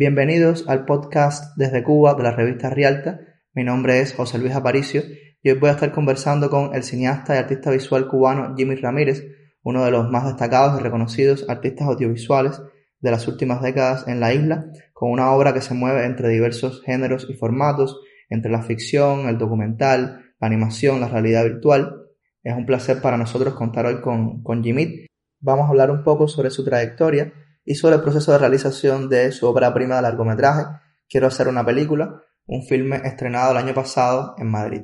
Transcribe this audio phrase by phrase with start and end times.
[0.00, 3.20] Bienvenidos al podcast desde Cuba de la revista Rialta.
[3.52, 5.02] Mi nombre es José Luis Aparicio
[5.42, 9.22] y hoy voy a estar conversando con el cineasta y artista visual cubano Jimmy Ramírez,
[9.62, 12.62] uno de los más destacados y reconocidos artistas audiovisuales
[13.00, 16.80] de las últimas décadas en la isla, con una obra que se mueve entre diversos
[16.82, 22.06] géneros y formatos, entre la ficción, el documental, la animación, la realidad virtual.
[22.42, 25.04] Es un placer para nosotros contar hoy con, con Jimmy.
[25.40, 29.32] Vamos a hablar un poco sobre su trayectoria y sobre el proceso de realización de
[29.32, 30.64] su obra prima de largometraje,
[31.10, 34.82] Quiero hacer una película, un filme estrenado el año pasado en Madrid.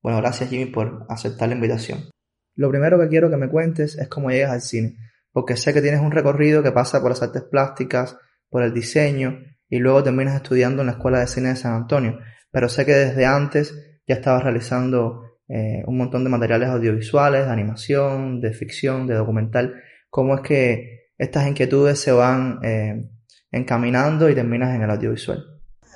[0.00, 2.10] Bueno, gracias Jimmy por aceptar la invitación.
[2.54, 4.94] Lo primero que quiero que me cuentes es cómo llegas al cine,
[5.32, 8.16] porque sé que tienes un recorrido que pasa por las artes plásticas,
[8.48, 12.20] por el diseño y luego terminas estudiando en la Escuela de Cine de San Antonio,
[12.52, 13.74] pero sé que desde antes
[14.06, 19.74] ya estabas realizando eh, un montón de materiales audiovisuales, de animación, de ficción, de documental.
[20.08, 23.08] ¿Cómo es que estas inquietudes se van eh,
[23.50, 25.44] encaminando y terminas en el audiovisual?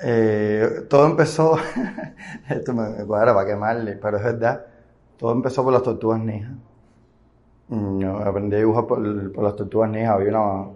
[0.01, 1.57] Eh, todo empezó,
[2.49, 4.65] esto me, cuadra para quemarle, pero es verdad,
[5.17, 6.53] todo empezó por las tortugas ninjas.
[7.67, 10.69] Mm, yo aprendí a dibujar por, las tortugas ninjas, había una,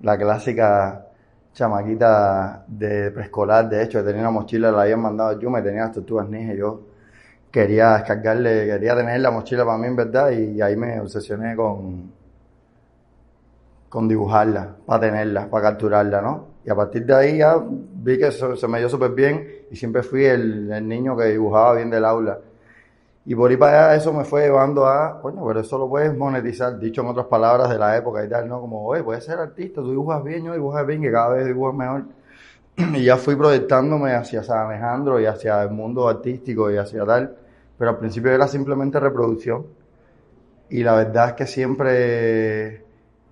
[0.00, 1.06] la clásica
[1.52, 5.82] chamaquita de preescolar, de hecho, que tenía una mochila, la habían mandado yo, me tenía
[5.82, 6.80] las tortugas ninjas, yo
[7.52, 12.12] quería descargarle, quería tener la mochila para mí en verdad y ahí me obsesioné con,
[13.94, 16.46] con dibujarla, para tenerla, para capturarla, ¿no?
[16.64, 20.02] Y a partir de ahí ya vi que se, me dio súper bien y siempre
[20.02, 22.40] fui el, niño que dibujaba bien del aula.
[23.24, 26.12] Y por ahí para allá eso me fue llevando a, coño, pero eso lo puedes
[26.12, 28.60] monetizar, dicho en otras palabras de la época y tal, ¿no?
[28.60, 31.76] Como, oye, puedes ser artista, tú dibujas bien, yo dibujas bien, que cada vez dibujas
[31.76, 32.02] mejor.
[32.98, 37.36] Y ya fui proyectándome hacia San Alejandro y hacia el mundo artístico y hacia tal,
[37.78, 39.66] pero al principio era simplemente reproducción.
[40.68, 42.83] Y la verdad es que siempre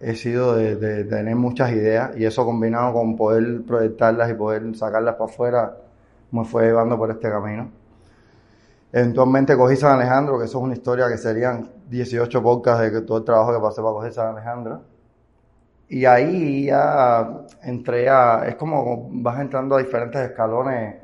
[0.02, 5.14] he sido de, tener muchas ideas y eso combinado con poder proyectarlas y poder sacarlas
[5.14, 5.76] para afuera
[6.32, 7.70] me fue llevando por este camino.
[8.90, 13.18] Eventualmente cogí San Alejandro, que eso es una historia que serían 18 podcasts de todo
[13.18, 14.82] el trabajo que pasé para coger San Alejandro.
[15.88, 20.96] Y ahí ya entré a, es como vas entrando a diferentes escalones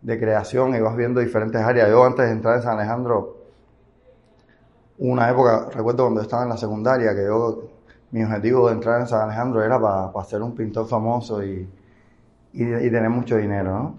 [0.00, 1.88] de creación y vas viendo diferentes áreas.
[1.90, 3.36] Yo antes de entrar en San Alejandro,
[4.98, 7.77] una época, recuerdo cuando estaba en la secundaria, que yo
[8.10, 11.68] mi objetivo de entrar en San Alejandro era para ser un pintor famoso y,
[12.52, 13.98] y, tener mucho dinero, ¿no?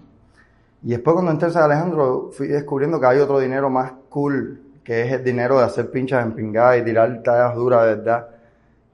[0.82, 4.60] Y después cuando entré en San Alejandro fui descubriendo que hay otro dinero más cool,
[4.82, 8.28] que es el dinero de hacer pinchas en pingada y tirar tallas duras verdad.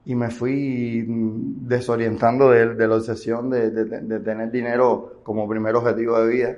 [0.05, 6.19] Y me fui desorientando de, de la obsesión de, de, tener dinero como primer objetivo
[6.19, 6.55] de vida.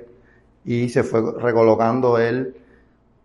[0.64, 2.56] Y se fue recolocando él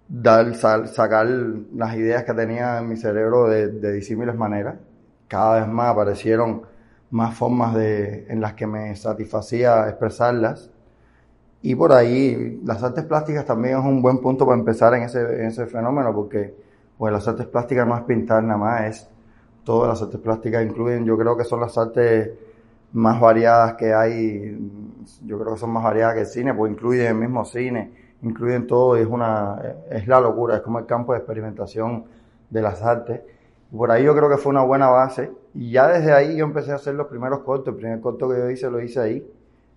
[0.08, 4.76] dar, sacar las ideas que tenía en mi cerebro de disímiles maneras
[5.28, 6.64] cada vez más aparecieron
[7.12, 10.70] más formas de, en las que me satisfacía expresarlas.
[11.62, 15.22] Y por ahí las artes plásticas también es un buen punto para empezar en ese,
[15.22, 16.56] en ese fenómeno, porque
[16.98, 19.10] pues, las artes plásticas no es pintar nada más, es
[19.64, 22.32] todas las artes plásticas incluyen, yo creo que son las artes
[22.94, 24.58] más variadas que hay,
[25.26, 27.92] yo creo que son más variadas que el cine, pues incluyen el mismo cine,
[28.22, 29.60] incluyen todo y es una,
[29.90, 32.06] es la locura, es como el campo de experimentación
[32.50, 33.22] de las artes.
[33.76, 35.32] Por ahí yo creo que fue una buena base.
[35.54, 37.74] Y ya desde ahí yo empecé a hacer los primeros cortos.
[37.74, 39.28] El primer corto que yo hice lo hice ahí,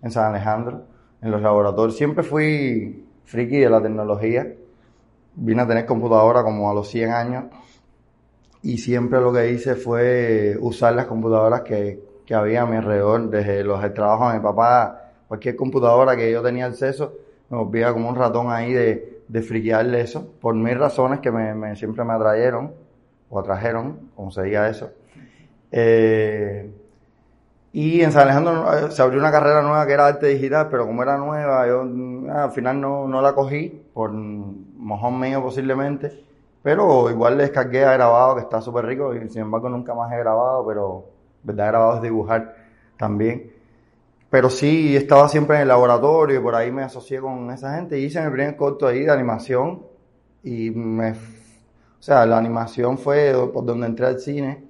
[0.01, 0.83] en San Alejandro,
[1.21, 1.97] en los laboratorios.
[1.97, 4.53] Siempre fui friki de la tecnología.
[5.35, 7.45] Vine a tener computadora como a los 100 años.
[8.61, 13.29] Y siempre lo que hice fue usar las computadoras que, que había a mi alrededor.
[13.29, 17.13] Desde los trabajos de mi papá, cualquier computadora que yo tenía acceso,
[17.49, 20.33] me volvía como un ratón ahí de, de friquearle eso.
[20.39, 22.73] Por mil razones que me, siempre me atrayeron
[23.29, 24.91] o atrajeron, como se diga eso.
[25.71, 26.71] Eh,
[27.71, 30.87] Y en San Alejandro eh, se abrió una carrera nueva que era arte digital, pero
[30.87, 36.23] como era nueva, yo mm, al final no, no la cogí, por mojón mío posiblemente.
[36.63, 40.11] Pero igual le descargué a grabado, que está súper rico, y sin embargo nunca más
[40.11, 41.05] he grabado, pero
[41.43, 42.55] verdad grabado es dibujar
[42.97, 43.51] también.
[44.29, 47.99] Pero sí, estaba siempre en el laboratorio y por ahí me asocié con esa gente
[47.99, 49.83] y hice mi primer corto ahí de animación
[50.43, 51.15] y me...
[51.99, 54.63] O sea, la animación fue por donde entré al cine,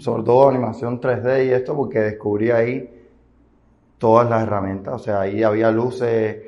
[0.00, 2.90] sobre todo animación 3D y esto, porque descubrí ahí
[3.98, 4.94] todas las herramientas.
[4.94, 6.38] O sea, ahí había luces,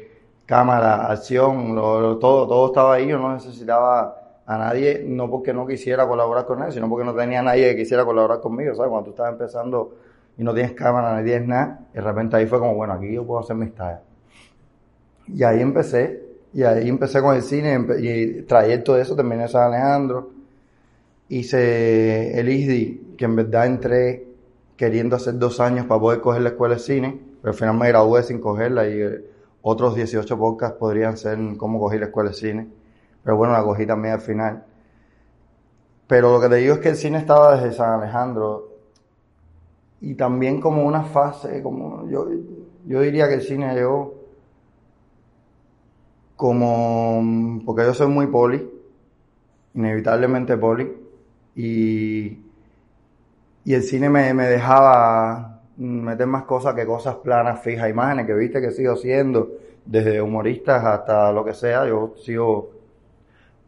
[0.46, 3.06] cámara, acción, todo, todo estaba ahí.
[3.06, 7.14] Yo no necesitaba a nadie, no porque no quisiera colaborar con él, sino porque no
[7.14, 8.74] tenía nadie que quisiera colaborar conmigo.
[8.74, 8.90] ¿sabes?
[8.90, 9.94] Cuando tú estás empezando
[10.36, 13.24] y no tienes cámara, no tienes nada, de repente ahí fue como, bueno, aquí yo
[13.24, 14.00] puedo hacer mis tallas.
[15.28, 19.48] Y ahí empecé, y ahí empecé con el cine y trayecto de eso, terminé en
[19.48, 20.30] San Alejandro,
[21.28, 24.26] hice el ISDI, que en verdad entré
[24.76, 27.88] queriendo hacer dos años para poder coger la escuela de cine, pero al final me
[27.88, 29.24] gradué sin cogerla y eh,
[29.62, 32.68] otros 18 podcasts podrían ser cómo cogí la escuela de cine,
[33.24, 34.64] pero bueno, la cogí también al final.
[36.06, 38.68] Pero lo que te digo es que el cine estaba desde San Alejandro,
[40.02, 42.26] y también como una fase, como yo,
[42.84, 44.21] yo diría que el cine yo
[46.42, 48.68] como, porque yo soy muy poli,
[49.74, 50.92] inevitablemente poli,
[51.54, 52.36] y,
[53.64, 58.34] y el cine me, me dejaba meter más cosas que cosas planas, fijas, imágenes que
[58.34, 59.52] viste que sigo siendo,
[59.86, 62.72] desde humoristas hasta lo que sea, yo sigo,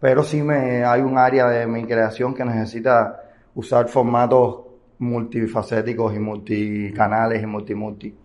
[0.01, 3.23] pero sí me, hay un área de mi creación que necesita
[3.55, 4.63] usar formatos
[4.99, 8.17] multifacéticos y multicanales y multi-multi.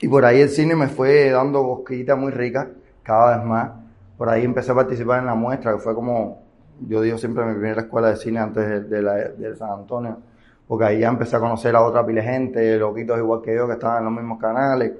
[0.00, 2.68] Y por ahí el cine me fue dando bosquitas muy ricas,
[3.06, 3.70] cada vez más.
[4.18, 6.42] Por ahí empecé a participar en la muestra, que fue como,
[6.80, 10.18] yo digo siempre mi primera escuela de cine antes de, la, de San Antonio,
[10.66, 13.66] porque ahí ya empecé a conocer a otra pila de gente, loquitos igual que yo,
[13.66, 14.92] que estaban en los mismos canales.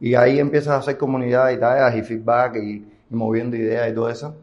[0.00, 3.94] Y ahí empiezas a hacer comunidad y tal, y feedback y, y moviendo ideas y
[3.94, 4.36] todo eso.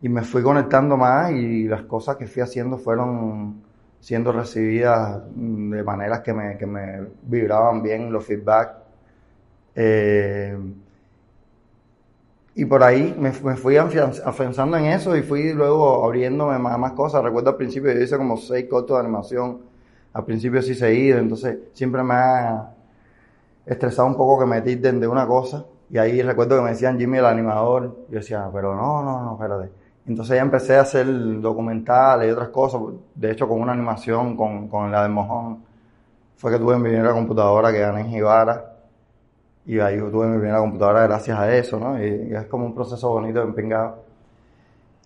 [0.00, 3.62] Y me fui conectando más y las cosas que fui haciendo fueron
[4.00, 8.74] siendo recibidas de maneras que me, que me vibraban bien los feedback.
[9.74, 10.56] Eh,
[12.54, 16.92] y por ahí me, me fui afianzando en eso y fui luego abriéndome más, más
[16.92, 17.22] cosas.
[17.22, 19.60] Recuerdo al principio yo hice como seis cortos de animación.
[20.12, 22.74] Al principio sí seguido, entonces siempre me ha
[23.64, 25.64] estresado un poco que me tilden de una cosa.
[25.90, 27.96] Y ahí recuerdo que me decían Jimmy el animador.
[28.10, 31.06] Yo decía, pero no, no, no, espérate entonces ya empecé a hacer
[31.40, 32.80] documentales y otras cosas.
[33.14, 35.64] De hecho, con una animación, con, con la de Mojón,
[36.36, 38.71] fue que tuve mi primera computadora que gané en Jibara.
[39.66, 42.02] Y ahí tuve mi primera computadora gracias a eso, ¿no?
[42.02, 44.04] Y, es como un proceso bonito, empingado.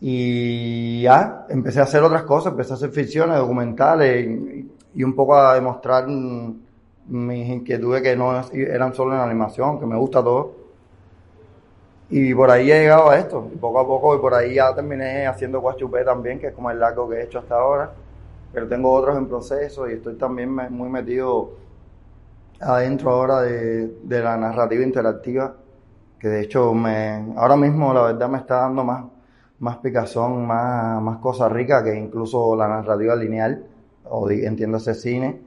[0.00, 5.14] Y ya, empecé a hacer otras cosas, empecé a hacer ficciones, documentales y, y un
[5.14, 10.66] poco a demostrar mis inquietudes que no eran solo en animación, que me gusta todo
[12.08, 15.26] y por ahí he llegado a esto, poco a poco, y por ahí ya terminé
[15.26, 17.90] haciendo Guachupé también, que es como el largo que he hecho hasta ahora.
[18.52, 21.50] Pero tengo otros en proceso y estoy también muy metido
[22.60, 25.54] adentro ahora de, la narrativa interactiva,
[26.18, 29.04] que de hecho me, ahora mismo la verdad me está dando más,
[29.60, 33.64] más picazón, más, más cosas ricas que incluso la narrativa lineal,
[34.04, 35.40] o entiéndase cine.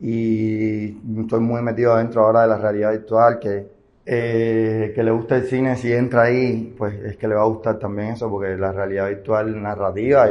[0.00, 3.80] Y estoy muy metido adentro ahora de la realidad virtual, que
[4.12, 7.46] eh, que le gusta el cine, si entra ahí, pues es que le va a
[7.46, 10.28] gustar también eso, porque la realidad virtual narrativa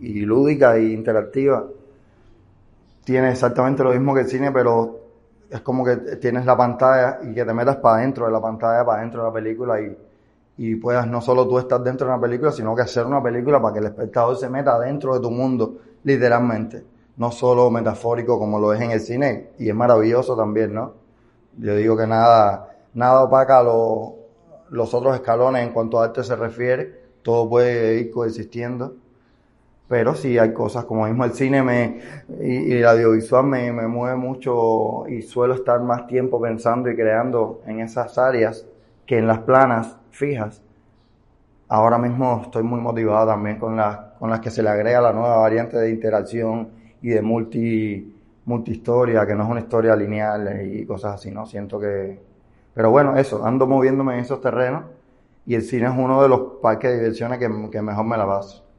[0.00, 1.64] y, lúdica e interactiva
[3.04, 5.01] tiene exactamente lo mismo que el cine, pero
[5.52, 8.84] es como que tienes la pantalla y que te metas para adentro de la pantalla,
[8.86, 9.96] para adentro de la película y,
[10.56, 13.60] y puedas no solo tú estar dentro de una película, sino que hacer una película
[13.60, 16.84] para que el espectador se meta dentro de tu mundo, literalmente.
[17.18, 20.94] No solo metafórico como lo es en el cine, y es maravilloso también, ¿no?
[21.58, 27.02] Yo digo que nada, nada opaca los otros escalones en cuanto a arte se refiere,
[27.22, 28.94] todo puede ir coexistiendo,
[29.92, 32.00] pero sí hay cosas como mismo el cine me,
[32.40, 37.60] y, el audiovisual me, me mueve mucho y suelo estar más tiempo pensando y creando
[37.66, 38.66] en esas áreas
[39.04, 40.62] que en las planas fijas.
[41.68, 45.12] Ahora mismo estoy muy motivado también con las, con las que se le agrega la
[45.12, 46.70] nueva variante de interacción
[47.02, 51.44] y de multi, multihistoria, que no es una historia lineal y cosas así, ¿no?
[51.44, 52.18] Siento que,
[52.72, 54.84] pero bueno, eso, ando moviéndome en esos terrenos
[55.44, 58.71] y el cine es uno de los parques de diversiones que, mejor me la paso.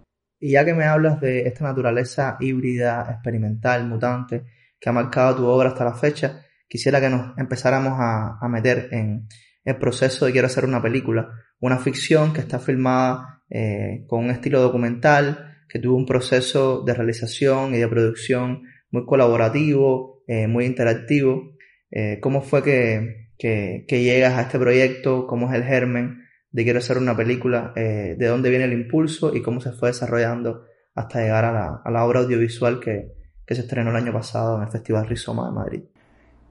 [0.46, 4.44] Y ya que me hablas de esta naturaleza híbrida, experimental, mutante,
[4.78, 9.30] que ha marcado tu obra hasta la fecha, quisiera que nos empezáramos a, meter en
[9.64, 11.30] el proceso de quiero hacer una película,
[11.62, 16.94] una ficción que está filmada eh, con un estilo documental, que tuvo un proceso de
[16.94, 21.54] realización y de producción muy colaborativo, eh, muy interactivo.
[21.90, 25.26] Eh, ¿Cómo fue que, que, llegas a este proyecto?
[25.26, 26.23] ¿Cómo es el germen
[26.54, 27.74] de quiero hacer una película?
[27.76, 30.64] ¿De dónde viene el impulso y cómo se fue desarrollando
[30.96, 33.12] hasta llegar a la, a la obra audiovisual que,
[33.46, 35.84] que se estrenó el año pasado en el Festival Rizoma de Madrid?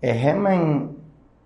[0.02, 0.96] El germen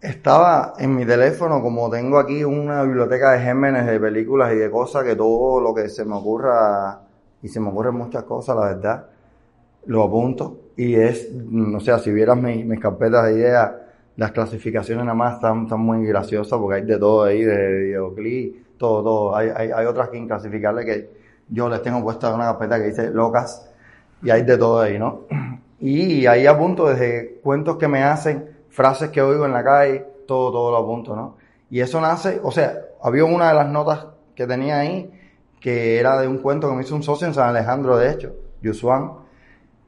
[0.00, 4.70] estaba en mi teléfono, como tengo aquí una biblioteca de gérmenes de películas y de
[4.70, 7.00] cosas, que todo lo que se me ocurra,
[7.42, 9.06] y se me ocurren muchas cosas, la verdad,
[9.86, 10.70] lo apunto.
[10.76, 13.72] Y es, no sé, si vieras mis, carpetas de ideas,
[14.16, 18.78] las clasificaciones nada más están, están, muy graciosas porque hay de todo ahí, de videoclip,
[18.78, 19.36] todo, todo.
[19.36, 21.10] Hay, hay, hay otras que inclasificables que
[21.48, 23.70] yo les tengo puesta una carpeta que dice locas
[24.22, 25.22] y hay de todo ahí, ¿no?
[25.78, 30.50] Y ahí apunto desde cuentos que me hacen, frases que oigo en la calle, todo,
[30.50, 31.36] todo lo apunto, ¿no?
[31.68, 35.12] Y eso nace, o sea, había una de las notas que tenía ahí
[35.60, 38.34] que era de un cuento que me hizo un socio en San Alejandro, de hecho,
[38.62, 39.12] Yusuan,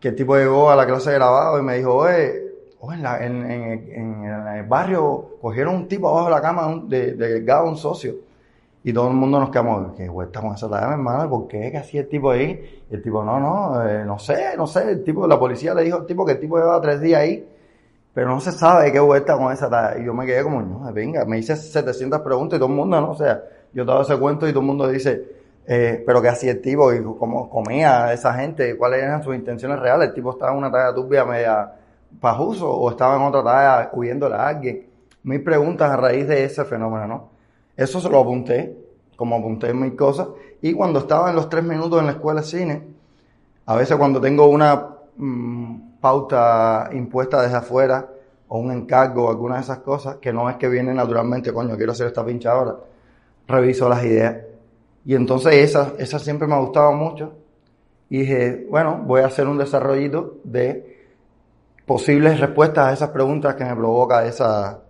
[0.01, 2.48] que el tipo llegó a la clase de grabado y me dijo, oye,
[2.93, 8.15] en, en, el barrio cogieron un tipo abajo de la cama de, de, un socio.
[8.85, 11.29] Y todo el mundo nos quedamos, ¿qué vuelta con esa tarea, hermano?
[11.29, 11.71] ¿Por qué?
[11.71, 12.85] ¿Qué hacía el tipo ahí?
[12.91, 14.93] El tipo, no, no, eh, no sé, no sé.
[14.93, 17.47] El tipo, la policía le dijo al tipo que el tipo llevaba tres días ahí
[18.19, 19.97] pero no se sabe qué vuelta con esa talla.
[20.01, 23.01] Y yo me quedé como, no, venga, me hice 700 preguntas y todo el mundo,
[23.01, 23.13] ¿no?
[23.13, 25.23] O sea, yo daba ese cuento y todo el mundo dice,
[25.65, 29.79] eh, pero qué hacía el tipo y cómo comía esa gente, cuáles eran sus intenciones
[29.79, 30.09] reales.
[30.09, 31.73] El tipo estaba en una talla turbia media
[32.21, 34.87] pajuso o estaba en otra talla huyéndole a alguien.
[35.23, 37.29] Mis preguntas a raíz de ese fenómeno, ¿no?
[37.77, 38.77] Eso se lo apunté,
[39.17, 40.29] como apunté en mis cosas.
[40.61, 42.83] Y cuando estaba en los tres minutos en la escuela de cine,
[43.67, 48.09] a veces cuando tengo una mm, pauta impuesta desde afuera
[48.49, 51.77] o un encargo o alguna de esas cosas que no es que viene naturalmente, coño,
[51.77, 52.77] quiero hacer esta pincha ahora,
[53.47, 54.37] reviso las ideas.
[55.05, 57.33] Y entonces esa, esa siempre me ha gustado mucho
[58.11, 60.88] y dije, bueno, voy a hacer un desarrollito de
[61.89, 64.83] posibles respuestas a esas preguntas que me provoca esa...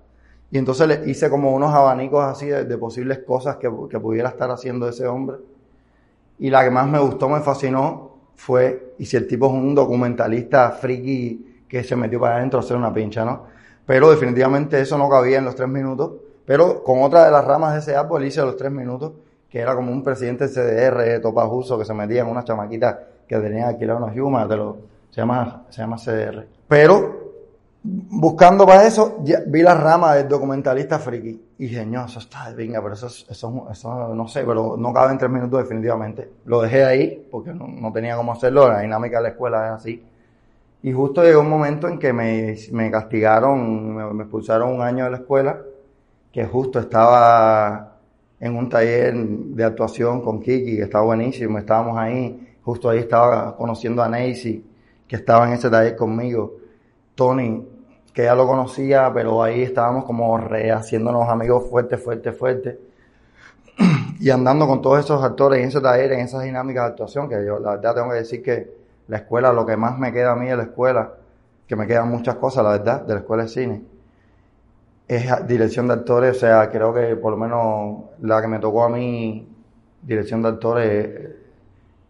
[0.51, 4.31] Y entonces le hice como unos abanicos así de, de posibles cosas que, que pudiera
[4.31, 5.37] estar haciendo ese hombre.
[6.39, 9.75] Y la que más me gustó, me fascinó, fue, y si el tipo es un
[9.75, 13.45] documentalista friki que se metió para adentro a hacer una pincha, ¿no?
[13.87, 16.13] Pero definitivamente eso no cabía en los tres minutos.
[16.45, 19.13] Pero con otra de las ramas de ese árbol hice los tres minutos,
[19.49, 23.69] que era como un presidente CDR, topajuso, que se metía en una chamaquita que tenía
[23.69, 24.79] alquilar unos Yuma, lo,
[25.11, 26.58] se llama, se llama CDR.
[26.69, 27.19] Pero
[27.83, 31.41] buscando para eso, vi la rama del documentalista friki.
[31.59, 35.13] Y dije, no, eso está, venga, pero eso, eso, eso, no sé, pero no cabe
[35.13, 36.31] en tres minutos definitivamente.
[36.45, 40.05] Lo dejé ahí porque no, tenía cómo hacerlo, la dinámica de la escuela es así.
[40.83, 45.11] Y justo llegó un momento en que me, me castigaron, me, expulsaron un año de
[45.11, 45.61] la escuela,
[46.31, 47.97] que justo estaba
[48.39, 53.57] en un taller de actuación con Kiki, que estaba buenísimo, estábamos ahí, justo ahí estaba
[53.57, 54.65] conociendo a Nancy,
[55.09, 56.59] que estaba en ese taller conmigo
[57.19, 57.67] Tony,
[58.15, 62.79] que ya lo conocía, pero ahí estábamos como rehaciéndonos amigos fuerte, fuerte, fuerte.
[64.21, 67.45] Y andando con todos esos actores en ese taller, en esas dinámicas de actuación, que
[67.45, 68.73] yo la verdad tengo que decir que
[69.09, 71.13] la escuela, lo que más me queda a mí de la escuela,
[71.67, 73.83] que me quedan muchas cosas, la verdad, de la escuela de cine,
[75.09, 78.85] es dirección de actores, o sea, creo que por lo menos la que me tocó
[78.85, 79.49] a mí,
[80.03, 81.31] dirección de actores,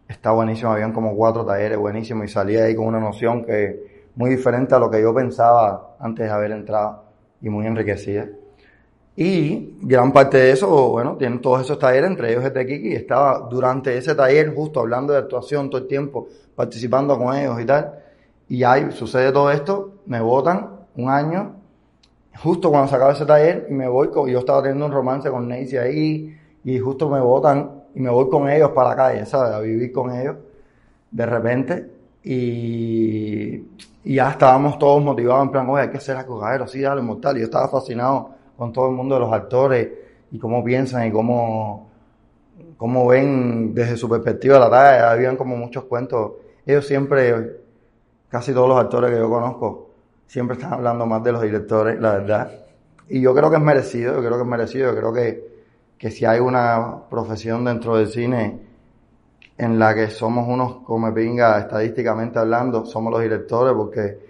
[0.09, 4.31] está buenísima, habían como cuatro talleres buenísimos y salí ahí con una noción que muy
[4.31, 7.05] diferente a lo que yo pensaba antes de haber entrado
[7.41, 8.27] y muy enriquecida.
[9.15, 13.49] Y gran parte de eso, bueno, tienen todos esos talleres, entre ellos este Kiki, estaba
[13.51, 17.95] durante ese taller justo hablando de actuación todo el tiempo, participando con ellos y tal.
[18.49, 21.57] Y ahí sucede todo esto, me votan un año,
[22.41, 25.49] justo cuando se acaba ese taller, y me voy, yo estaba teniendo un romance con
[25.49, 29.53] Nancy ahí, y justo me votan y me voy con ellos para la calle, ¿sabes?
[29.53, 30.37] A vivir con ellos,
[31.11, 31.91] de repente.
[32.23, 33.61] Y
[34.05, 37.37] ya estábamos todos motivados en plan, oye, hay que hacer algo, sí, dale, mortal.
[37.37, 39.89] Y yo estaba fascinado con todo el mundo de los actores
[40.31, 41.91] y cómo piensan y cómo,
[42.77, 45.11] cómo ven desde su perspectiva la talla.
[45.11, 46.35] Habían como muchos cuentos.
[46.65, 47.57] Ellos siempre,
[48.29, 49.91] casi todos los actores que yo conozco,
[50.29, 52.53] siempre están hablando más de los directores, la verdad.
[53.09, 55.48] Y yo creo que es merecido, yo creo que es merecido, yo creo que,
[55.99, 58.61] que si hay una profesión dentro del cine
[59.59, 64.29] en la que somos unos come pinga estadísticamente hablando, somos los directores, porque,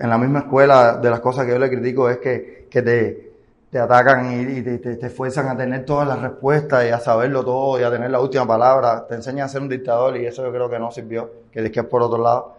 [0.00, 3.32] en la misma escuela de las cosas que yo le critico es que, que te,
[3.70, 7.78] te atacan y, te, te, fuerzan a tener todas las respuestas y a saberlo todo
[7.78, 10.50] y a tener la última palabra, te enseñan a ser un dictador y eso yo
[10.50, 12.56] creo que no sirvió, que es por otro lado.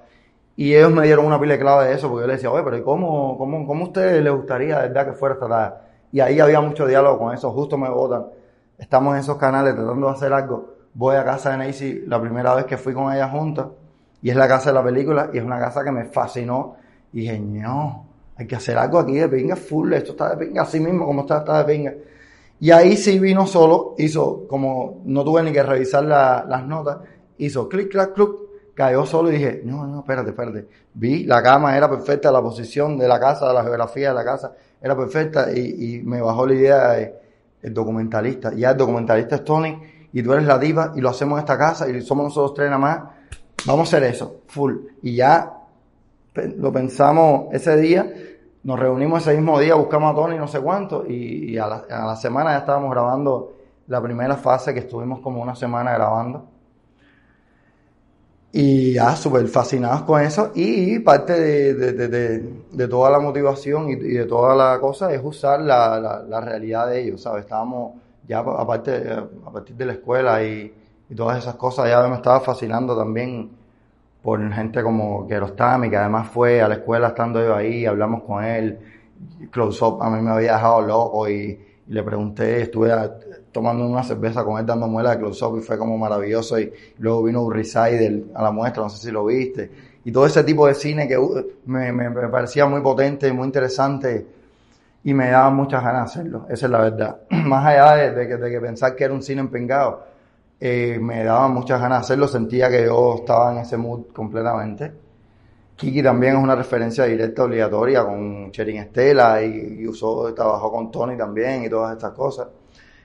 [0.56, 2.64] Y ellos me dieron una pila de clave de eso, porque yo les decía, oye,
[2.64, 5.48] pero ¿y cómo, cómo, cómo a ustedes les gustaría, de verdad, que fuera esta
[6.12, 8.28] Y ahí había mucho diálogo con eso, justo me votan.
[8.78, 12.56] Estamos en esos canales tratando de hacer algo voy a casa de Nancy la primera
[12.56, 13.68] vez que fui con ella juntos
[14.20, 16.76] y es la casa de la película y es una casa que me fascinó
[17.14, 20.64] Y dije, no, hay que hacer algo aquí de pinga full, esto está de pinga,
[20.64, 21.94] así mismo como está, está de pinga.
[22.60, 26.98] Y ahí sí vino solo, hizo como, no tuve ni que revisar las notas,
[27.38, 30.68] hizo clic, clac, club, cayó solo y dije, no, no, espérate, espérate.
[30.96, 34.56] Vi, la cama era perfecta, la posición de la casa, la geografía de la casa
[34.82, 37.16] era perfecta y, me bajó la idea de
[37.62, 38.54] el documentalista.
[38.54, 39.82] Ya el documentalista es Tony
[40.14, 42.70] y tú eres la diva y lo hacemos en esta casa y somos nosotros tres
[42.70, 43.04] nada más.
[43.66, 44.76] Vamos a hacer eso, full.
[45.02, 45.54] Y ya
[46.58, 48.14] lo pensamos ese día
[48.68, 52.52] nos reunimos ese mismo día, buscamos a Tony no sé cuánto, y, a, la, semana
[52.52, 53.54] ya estábamos grabando
[53.88, 56.44] la primera fase que estuvimos como una semana grabando.
[58.60, 60.52] Y ya súper fascinados con eso.
[60.56, 61.40] Y parte
[61.76, 67.22] de, toda la motivación y, de toda la cosa es usar la, realidad de ellos,
[67.22, 67.44] ¿sabes?
[67.44, 67.94] Estábamos
[68.28, 69.12] ya aparte,
[69.46, 70.74] a partir de la escuela y,
[71.08, 73.52] y todas esas cosas, ya me estaba fascinando también
[74.24, 78.44] por gente como Kerostami, que además fue a la escuela estando yo ahí, hablamos con
[78.44, 78.80] él,
[79.52, 81.60] Close Up a mí me había dejado loco y,
[81.90, 82.92] le pregunté, estuve
[83.58, 86.60] tomando una cerveza con él dando muela de Close Up y fue como maravilloso.
[86.60, 89.72] Y, luego vino Urriside a la muestra, no sé si lo viste,
[90.06, 94.28] y todo ese tipo de cine que uh, me, me, parecía muy potente, muy interesante
[95.04, 98.38] y me daba muchas ganas de hacerlo, esa es la verdad, más allá de, que,
[98.38, 100.06] de que pensar que era un cine empengado
[100.60, 104.92] eh, me daba muchas ganas de hacerlo, sentía que yo estaba en ese mood completamente.
[105.76, 111.18] Kiki también es una referencia directa obligatoria con Cherin Estela y, usó, trabajó con Tony
[111.18, 112.48] también y todas estas cosas.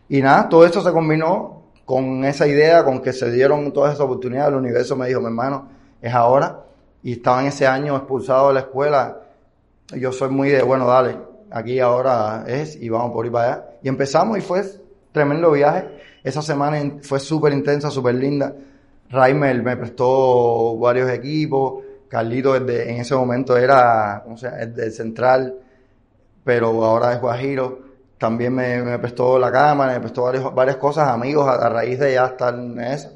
[0.09, 4.05] Y nada, todo esto se combinó con esa idea, con que se dieron todas esas
[4.05, 4.53] oportunidades.
[4.53, 5.69] El universo me dijo, mi hermano,
[6.01, 6.61] es ahora.
[7.03, 9.21] Y estaba en ese año expulsado de la escuela.
[9.97, 11.19] Yo soy muy de, bueno, dale,
[11.51, 13.65] aquí ahora es y vamos por ir para allá.
[13.83, 14.63] Y empezamos y fue
[15.13, 15.89] tremendo viaje
[16.23, 18.55] esa semana fue súper intensa, súper linda.
[19.11, 21.85] Raimel me prestó varios equipos.
[22.09, 25.57] Carlito desde, en ese momento era, ¿cómo se central,
[26.45, 27.92] pero ahora es Guajiro.
[28.23, 32.27] También me, prestó la cámara, me prestó varias, varias cosas, amigos, a, raíz de ya
[32.27, 33.09] estar en eso.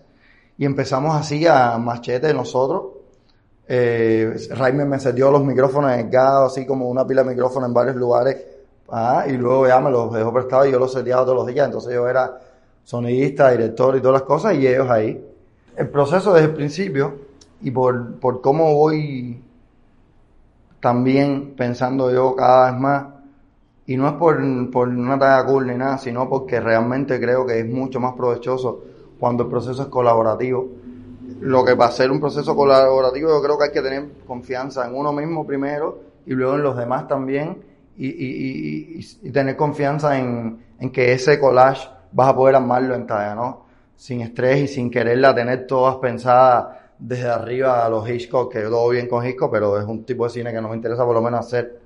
[0.58, 2.86] Y empezamos así a machete nosotros.
[3.68, 7.72] Eh, Raimel me cedió los micrófonos en el así como una pila de micrófonos en
[7.72, 8.44] varios lugares.
[8.88, 11.66] Ah, y luego ya me los dejó prestados y yo los sediaba todos los días.
[11.66, 12.40] Entonces yo era
[12.82, 15.24] sonidista, director y todas las cosas, y ellos ahí.
[15.76, 17.14] El proceso desde el principio,
[17.60, 19.40] y por, por cómo voy
[20.80, 23.15] también pensando yo cada vez más,
[23.86, 24.36] y no es por,
[24.70, 28.82] por una talla cool ni nada, sino porque realmente creo que es mucho más provechoso
[29.18, 30.68] cuando el proceso es colaborativo.
[31.40, 34.86] Lo que va a ser un proceso colaborativo, yo creo que hay que tener confianza
[34.86, 37.58] en uno mismo primero y luego en los demás también,
[37.96, 43.06] y, y, y, tener confianza en, en que ese collage vas a poder armarlo en
[43.06, 43.64] talla, ¿no?
[43.96, 48.88] Sin estrés y sin quererla tener todas pensadas desde arriba a los Hitchcock, que todo
[48.90, 51.22] bien con Hitchcock, pero es un tipo de cine que no me interesa por lo
[51.22, 51.80] menos hacer,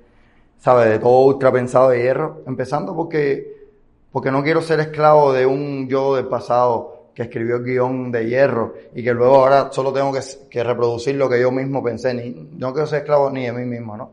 [0.61, 0.91] ¿sabes?
[0.91, 2.43] De todo ultra pensado de hierro.
[2.47, 3.67] Empezando porque,
[4.13, 8.27] porque no quiero ser esclavo de un yo del pasado que escribió el guion de
[8.29, 12.15] hierro y que luego ahora solo tengo que, que reproducir lo que yo mismo pensé.
[12.15, 14.13] Ni, no quiero ser esclavo ni de mí mismo, ¿no?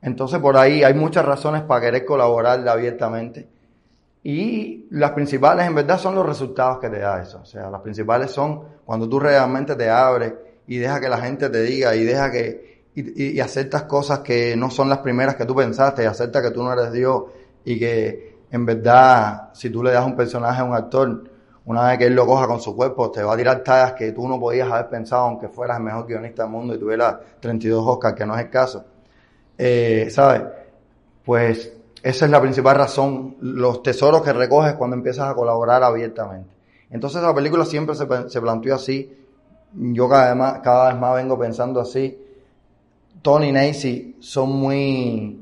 [0.00, 3.48] Entonces por ahí hay muchas razones para querer colaborar abiertamente.
[4.24, 7.40] Y las principales en verdad son los resultados que te da eso.
[7.42, 10.32] O sea, las principales son cuando tú realmente te abres
[10.66, 14.54] y deja que la gente te diga y deja que, y, y, aceptas cosas que
[14.56, 17.22] no son las primeras que tú pensaste y aceptas que tú no eres Dios
[17.64, 21.24] y que en verdad si tú le das un personaje a un actor,
[21.64, 24.12] una vez que él lo coja con su cuerpo, te va a tirar tallas que
[24.12, 27.84] tú no podías haber pensado aunque fueras el mejor guionista del mundo y tuvieras 32
[27.86, 28.84] Oscars, que no es el caso.
[29.56, 30.42] Eh, ¿Sabes?
[31.24, 36.50] Pues esa es la principal razón, los tesoros que recoges cuando empiezas a colaborar abiertamente.
[36.90, 39.18] Entonces la película siempre se, se planteó así.
[39.74, 42.18] Yo cada vez, más, cada vez más vengo pensando así.
[43.22, 45.40] Tony y Nancy son muy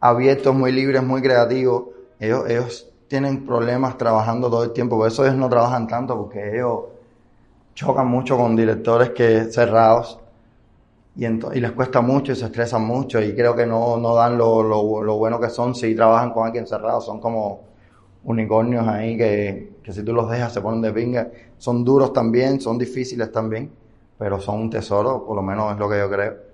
[0.00, 1.84] abiertos, muy libres, muy creativos.
[2.20, 6.54] Ellos, ellos tienen problemas trabajando todo el tiempo, por eso ellos no trabajan tanto, porque
[6.54, 6.80] ellos
[7.74, 10.18] chocan mucho con directores que cerrados
[11.16, 14.36] y, y les cuesta mucho y se estresan mucho y creo que no, no dan
[14.36, 17.60] lo, lo, lo, bueno que son si trabajan con alguien cerrado, son como
[18.24, 22.60] unicornios ahí que, que si tú los dejas se ponen de pinga, son duros también,
[22.60, 23.70] son difíciles también,
[24.18, 26.51] pero son un tesoro, por lo menos es lo que yo creo.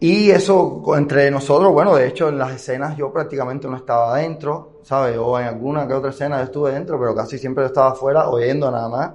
[0.00, 4.80] Y eso entre nosotros, bueno, de hecho en las escenas yo prácticamente no estaba adentro,
[4.82, 5.18] ¿sabes?
[5.18, 8.70] O en alguna que otra escena yo estuve dentro, pero casi siempre estaba afuera oyendo
[8.70, 9.10] nada más.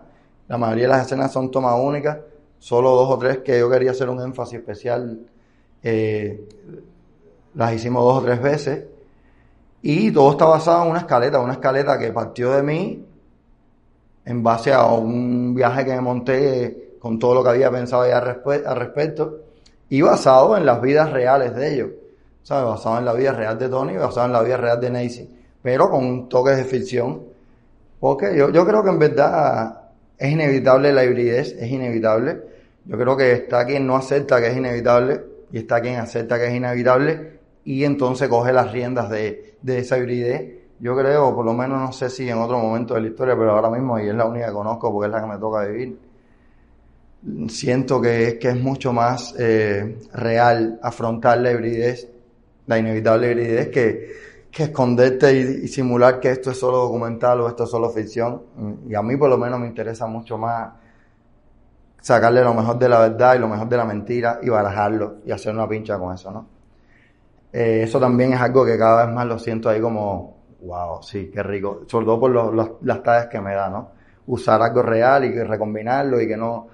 [0.47, 2.19] La mayoría de las escenas son tomas únicas
[2.59, 5.19] solo dos o tres que yo quería hacer un énfasis especial,
[5.83, 6.47] eh,
[7.53, 8.85] las hicimos dos o tres veces.
[9.83, 13.05] Y todo está basado en una escaleta, una escaleta que partió de mí
[14.25, 18.17] en base a un viaje que me monté con todo lo que había pensado ya
[18.17, 19.44] al respecto.
[19.89, 21.89] Y basado en las vidas reales de ellos.
[22.43, 22.65] ¿Sabes?
[22.65, 25.29] Basado en la vida real de Tony, basado en la vida real de Nancy,
[25.61, 27.23] pero con toques de ficción.
[27.99, 29.81] Porque yo, yo creo que en verdad
[30.17, 32.41] es inevitable la hibridez, es inevitable.
[32.85, 36.47] Yo creo que está quien no acepta que es inevitable y está quien acepta que
[36.47, 40.65] es inevitable y entonces coge las riendas de, de esa hibridez.
[40.79, 43.51] Yo creo, por lo menos no sé si en otro momento de la historia, pero
[43.51, 45.97] ahora mismo, y es la única que conozco porque es la que me toca vivir,
[47.47, 52.07] siento que, que es mucho más eh, real afrontar la hibridez,
[52.67, 54.11] la inevitable hibridez, que,
[54.51, 58.43] que esconderte y, simular que esto es solo documental o esto es solo ficción.
[58.87, 60.73] Y a mí por lo menos me interesa mucho más
[62.01, 65.31] sacarle lo mejor de la verdad y lo mejor de la mentira y barajarlo y
[65.31, 66.47] hacer una pincha con eso, ¿no?
[67.51, 71.31] Eh, eso también es algo que cada vez más lo siento ahí como, wow, sí,
[71.33, 71.81] qué rico.
[71.87, 73.91] Sobre todo por las tallas que me da, ¿no?
[74.27, 76.67] Usar algo real y recombinarlo y que no,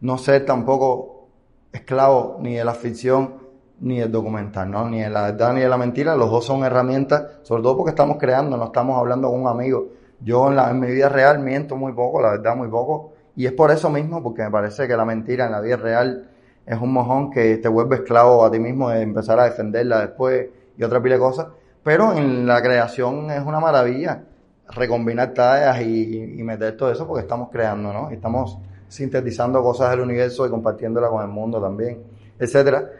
[0.00, 1.28] no ser tampoco
[1.72, 3.48] esclavo ni de la ficción
[3.80, 4.88] ni del documental, ¿no?
[4.88, 6.16] Ni de la verdad ni de la mentira.
[6.16, 9.88] Los dos son herramientas, sobre todo porque estamos creando, no estamos hablando con un amigo.
[10.20, 13.12] Yo en, la, en mi vida real miento muy poco, la verdad muy poco.
[13.36, 16.28] Y es por eso mismo, porque me parece que la mentira en la vida real
[16.66, 20.48] es un mojón que te vuelve esclavo a ti mismo de empezar a defenderla después
[20.76, 21.46] y otra pila de cosas.
[21.84, 24.24] Pero en la creación es una maravilla
[24.70, 28.10] recombinar tallas y, meter todo eso porque estamos creando, ¿no?
[28.10, 28.58] estamos
[28.88, 32.02] sintetizando cosas del universo y compartiéndola con el mundo también,
[32.38, 32.90] etcétera.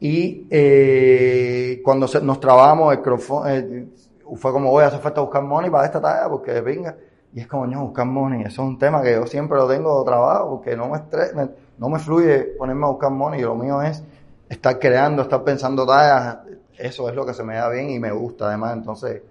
[0.00, 3.00] Y eh, cuando nos trabamos, el
[3.46, 3.88] eh,
[4.36, 6.96] fue como, voy a hacer falta buscar money para esta talla porque venga.
[7.34, 10.02] Y es como, no, buscar money, eso es un tema que yo siempre lo tengo
[10.04, 14.02] trabajo porque no me estresa no me fluye ponerme a buscar money, lo mío es
[14.48, 16.38] estar creando, estar pensando tallas,
[16.76, 19.22] eso es lo que se me da bien y me gusta además, entonces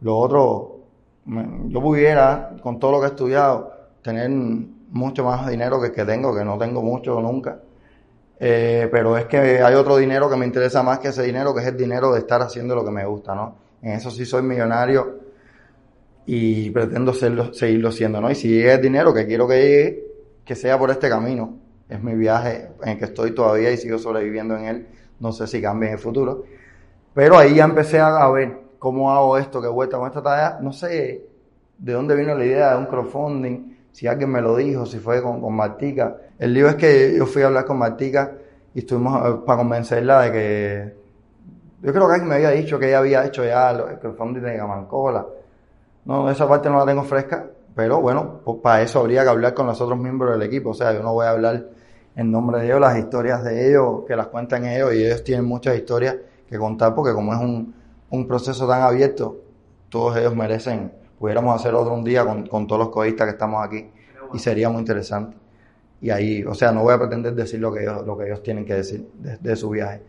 [0.00, 0.80] lo otro,
[1.24, 4.30] yo pudiera, con todo lo que he estudiado, tener
[4.92, 7.60] mucho más dinero que que tengo, que no tengo mucho nunca,
[8.38, 11.60] eh, pero es que hay otro dinero que me interesa más que ese dinero, que
[11.60, 13.56] es el dinero de estar haciendo lo que me gusta, ¿no?
[13.82, 15.20] En eso sí soy millonario
[16.26, 18.30] y pretendo serlo, seguirlo siendo, ¿no?
[18.30, 20.06] Y si llega el dinero que quiero que llegue,
[20.44, 23.98] que sea por este camino, es mi viaje en el que estoy todavía y sigo
[23.98, 24.86] sobreviviendo en él.
[25.20, 26.44] No sé si cambia en el futuro.
[27.14, 30.58] Pero ahí ya empecé a ver cómo hago esto, qué vuelta con esta tarea.
[30.60, 31.24] No sé
[31.78, 35.22] de dónde vino la idea de un crowdfunding, si alguien me lo dijo, si fue
[35.22, 36.16] con, con Martica.
[36.38, 38.32] El lío es que yo fui a hablar con Martica
[38.74, 41.02] y estuvimos eh, para convencerla de que.
[41.82, 44.56] Yo creo que alguien me había dicho que ella había hecho ya el crowdfunding de
[44.56, 45.26] Gamancola.
[46.04, 49.52] No, esa parte no la tengo fresca, pero bueno, pues para eso habría que hablar
[49.52, 50.70] con los otros miembros del equipo.
[50.70, 51.66] O sea, yo no voy a hablar
[52.14, 55.44] en nombre de ellos, las historias de ellos, que las cuentan ellos, y ellos tienen
[55.44, 56.16] muchas historias
[56.48, 57.74] que contar, porque como es un,
[58.10, 59.38] un proceso tan abierto,
[59.88, 63.64] todos ellos merecen, pudiéramos hacer otro un día con, con todos los codistas que estamos
[63.64, 63.88] aquí,
[64.34, 65.36] y sería muy interesante.
[66.00, 68.42] Y ahí, o sea, no voy a pretender decir lo que ellos, lo que ellos
[68.42, 70.02] tienen que decir de, su viaje.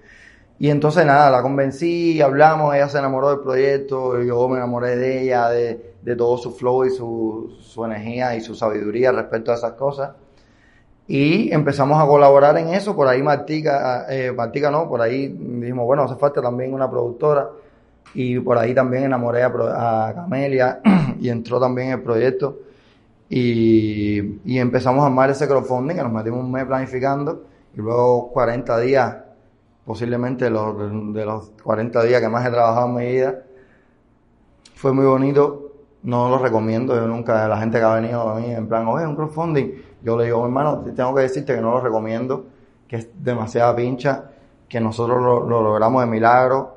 [0.58, 5.22] Y entonces nada, la convencí, hablamos, ella se enamoró del proyecto, yo me enamoré de
[5.22, 9.54] ella, de, de todo su flow y su, su energía y su sabiduría respecto a
[9.54, 10.14] esas cosas.
[11.08, 15.86] Y empezamos a colaborar en eso, por ahí Martica, eh, Martica no, por ahí dijimos,
[15.86, 17.52] bueno, hace falta también una productora
[18.14, 20.82] y por ahí también enamoré a, Camelia
[21.20, 22.60] y entró también el proyecto
[23.30, 28.30] y, y, empezamos a armar ese crowdfunding que nos metimos un mes planificando y luego
[28.32, 29.18] 40 días,
[29.86, 33.44] posiblemente los, de los 40 días que más he trabajado en mi vida,
[34.76, 35.72] fue muy bonito,
[36.04, 39.08] no lo recomiendo, yo nunca, la gente que ha venido a mí en plan, oye,
[39.08, 39.72] un crowdfunding,
[40.04, 42.46] yo le digo, hermano, tengo que decirte que no lo recomiendo,
[42.88, 44.26] que es demasiada pincha,
[44.68, 46.73] que nosotros lo, logramos de milagro.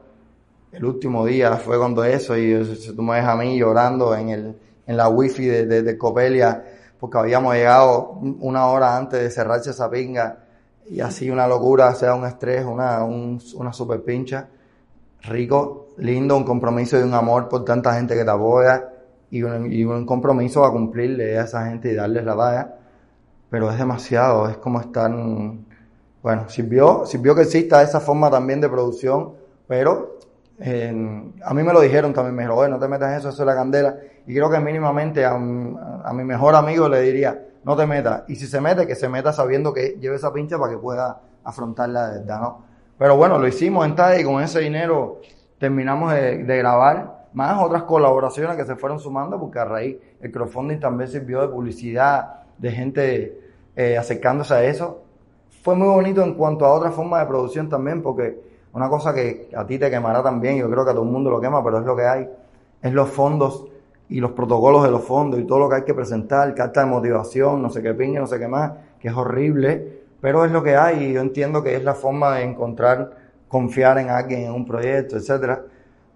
[0.77, 2.55] El último día fue cuando eso, y
[2.95, 6.63] tú me ves a mí llorando en, el, en la wifi de, de, Copelia,
[7.01, 8.11] porque habíamos llegado
[8.41, 10.45] una hora antes de cerrarse esa pinga,
[10.91, 14.49] y así una locura, sea un estrés, una, una super pincha.
[15.23, 18.91] Rico, lindo, un compromiso y un amor por tanta gente que te apoya,
[19.31, 22.77] y un, un compromiso a cumplirle a esa gente y darles la talla
[23.49, 25.11] pero es demasiado, es como estar,
[26.23, 29.35] bueno, sirvió, sirvió que exista esa forma también de producción,
[29.69, 30.16] pero
[30.59, 33.55] a mí me lo dijeron también, me dijeron, no te metas eso, eso es la
[33.55, 38.37] candela, y creo que mínimamente a, mi mejor amigo le diría, no te metas, y
[38.37, 41.89] si se mete, que se meta sabiendo que lleve esa pincha para que pueda afrontar
[41.89, 42.65] la verdad, ¿no?
[42.99, 45.21] Pero bueno, lo hicimos en TAD y con ese dinero
[45.59, 50.33] terminamos de, de grabar más otras colaboraciones que se fueron sumando, porque a raíz el
[50.33, 53.41] crowdfunding también sirvió de publicidad, de gente
[53.77, 55.03] eh, acercándose a eso.
[55.63, 58.41] Fue muy bonito en cuanto a otra forma de producción también, porque
[58.77, 61.31] una cosa que a ti te quemará también, yo creo que a todo el mundo
[61.31, 62.29] lo quema, pero es lo que hay,
[62.83, 63.67] es los fondos
[64.11, 66.87] y los protocolos de los fondos y todo lo que hay que presentar, carta de
[66.87, 70.63] motivación, no sé qué piña, no sé qué más, que es horrible, pero es lo
[70.63, 73.13] que hay y yo entiendo que es la forma de encontrar,
[73.49, 75.63] confiar en alguien, en un proyecto, etcétera.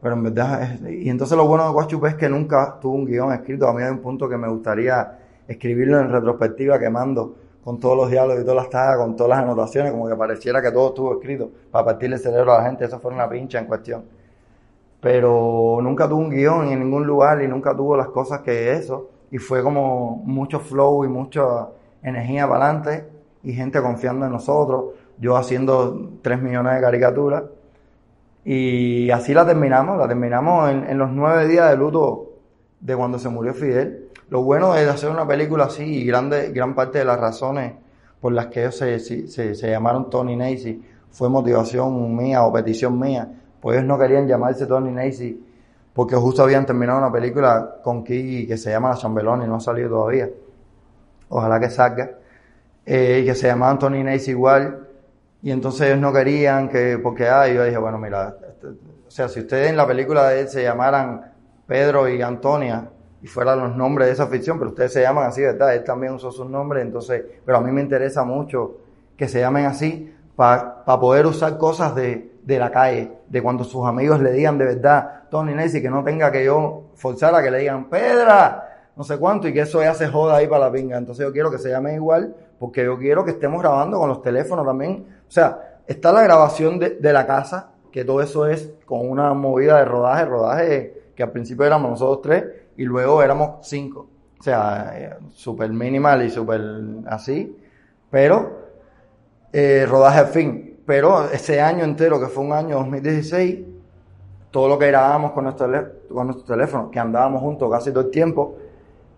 [0.03, 3.05] Pero en verdad, es- y entonces lo bueno de Guachup es que nunca tuvo un
[3.07, 3.69] guion escrito.
[3.69, 5.19] A mí hay un punto que me gustaría
[5.49, 9.39] escribirlo en retrospectiva, quemando con todos los diálogos y todas las tagas, con todas las
[9.41, 12.85] anotaciones, como que pareciera que todo estuvo escrito para partirle el cerebro a la gente.
[12.85, 14.05] Eso fue una pincha en cuestión.
[15.01, 19.11] Pero nunca tuvo un guion en ningún lugar y nunca tuvo las cosas que eso.
[19.31, 21.69] Y fue como mucho flow y mucha
[22.03, 23.07] energía para adelante
[23.43, 24.95] y gente confiando en nosotros.
[25.19, 27.45] Yo haciendo 3 millones de caricaturas.
[28.45, 32.31] Y así la terminamos, la terminamos en, en los nueve días de luto
[32.81, 34.10] de cuando se murió Fidel.
[34.31, 37.75] Lo bueno de hacer una película así y grande, gran parte de las razones
[38.21, 42.99] por las que ellos se, se, se- llamaron Tony Nacy fue motivación mía o petición
[42.99, 43.29] mía.
[43.61, 45.45] Pues ellos no querían llamarse Tony Nacy
[45.93, 49.57] porque justo habían terminado una película con Kiki que se llama La Chambelón y no
[49.57, 50.29] ha salido todavía.
[51.29, 52.11] Ojalá que salga.
[52.87, 54.89] Eh, y que se llamaban Tony Nacy igual.
[55.43, 59.29] Y entonces ellos no querían que, porque, ah, yo dije, bueno, mira, este, o sea,
[59.29, 61.33] si ustedes en la película de él se llamaran
[61.67, 62.89] Pedro y Antonia
[63.23, 65.75] y fueran los nombres de esa ficción, pero ustedes se llaman así, ¿verdad?
[65.75, 68.79] Él también usó sus nombres, entonces, pero a mí me interesa mucho
[69.17, 73.87] que se llamen así para poder usar cosas de, de la calle, de cuando sus
[73.87, 77.51] amigos le digan de verdad, Tony Nancy, que no tenga que yo forzar a que
[77.51, 80.73] le digan, Pedra, no sé cuánto, y que eso ya se joda ahí para la
[80.73, 80.97] pinga.
[80.97, 84.23] Entonces yo quiero que se llame igual, porque yo quiero que estemos grabando con los
[84.23, 85.07] teléfonos también.
[85.29, 89.35] O sea, está la grabación de, de la casa, que todo eso es con una
[89.35, 92.45] movida de rodaje, rodaje que al principio éramos nosotros tres
[92.81, 94.09] y luego éramos cinco.
[94.39, 96.63] O sea, eh, súper minimal y súper
[97.09, 97.55] así,
[98.11, 98.59] pero
[99.53, 100.79] eh, rodaje al fin.
[100.87, 103.59] Pero ese año entero, que fue un año 2016,
[104.51, 105.69] todo lo que grabábamos con nuestro,
[106.09, 108.57] con nuestro teléfono, que andábamos juntos casi todo el tiempo,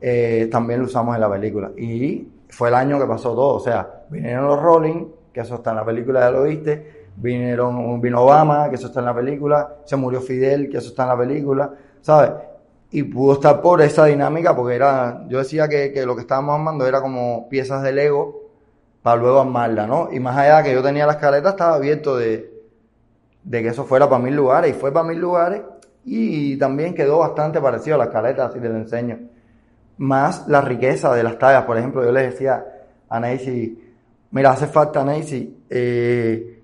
[0.00, 1.70] eh, también lo usamos en la película.
[1.76, 3.54] Y fue el año que pasó todo.
[3.54, 7.06] O sea, vinieron los Rolling, que eso está en la película, ya lo viste.
[7.14, 9.76] Vinieron, vino Obama, que eso está en la película.
[9.84, 11.70] Se murió Fidel, que eso está en la película.
[12.00, 12.32] ¿Sabes?
[12.92, 16.54] Y pudo estar por esa dinámica, porque era, yo decía que, que lo que estábamos
[16.54, 18.42] armando era como piezas de Lego
[19.02, 20.08] para luego armarla, ¿no?
[20.12, 22.52] Y más allá de que yo tenía las caletas, estaba abierto de,
[23.42, 25.62] de que eso fuera para mil lugares, y fue para mil lugares,
[26.04, 29.18] y también quedó bastante parecido a las caletas, así te lo enseño.
[29.98, 32.64] Más la riqueza de las tallas, por ejemplo, yo le decía
[33.08, 33.78] a Nancy,
[34.30, 36.62] mira, hace falta, Nancy, eh,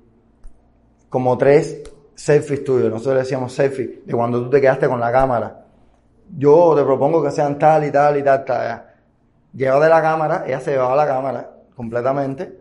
[1.09, 1.83] como tres
[2.15, 5.65] selfies tuyos, nosotros le decíamos selfies, de cuando tú te quedaste con la cámara.
[6.37, 8.85] Yo te propongo que sean tal y tal y tal talla.
[9.55, 12.59] Lleva de la cámara, ella se llevaba la cámara completamente,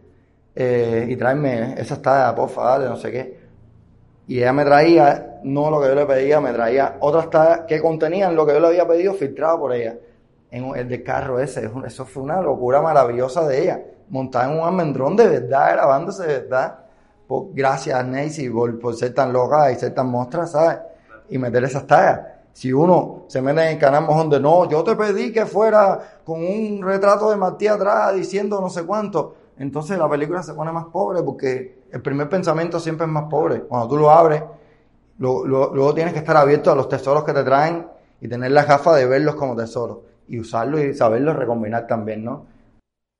[0.56, 3.40] eh, y tráeme esas tallas, porfa, dale, no sé qué.
[4.28, 7.82] Y ella me traía, no lo que yo le pedía, me traía otras tallas que
[7.82, 9.98] contenían lo que yo le había pedido filtrado por ella.
[10.52, 13.82] En el del carro ese, eso fue una locura maravillosa de ella.
[14.10, 16.80] Montada en un almendrón de verdad, grabándose de verdad.
[17.28, 20.80] Por- gracias, Nancy, por, por ser tan loca y ser tan mostra, ¿sabes?
[21.30, 22.22] Y meter esas tallas.
[22.58, 26.22] Si uno se mete en el canal mojón de no, yo te pedí que fuera
[26.26, 30.72] con un retrato de Martí atrás diciendo no sé cuánto, entonces la película se pone
[30.72, 33.62] más pobre porque el primer pensamiento siempre es más pobre.
[33.62, 34.42] Cuando tú lo abres,
[35.20, 37.88] lo- luego tienes que estar abierto a los tesoros que te traen
[38.22, 42.46] y tener la gafa de verlos como tesoros y usarlos y saberlos recombinar también, ¿no?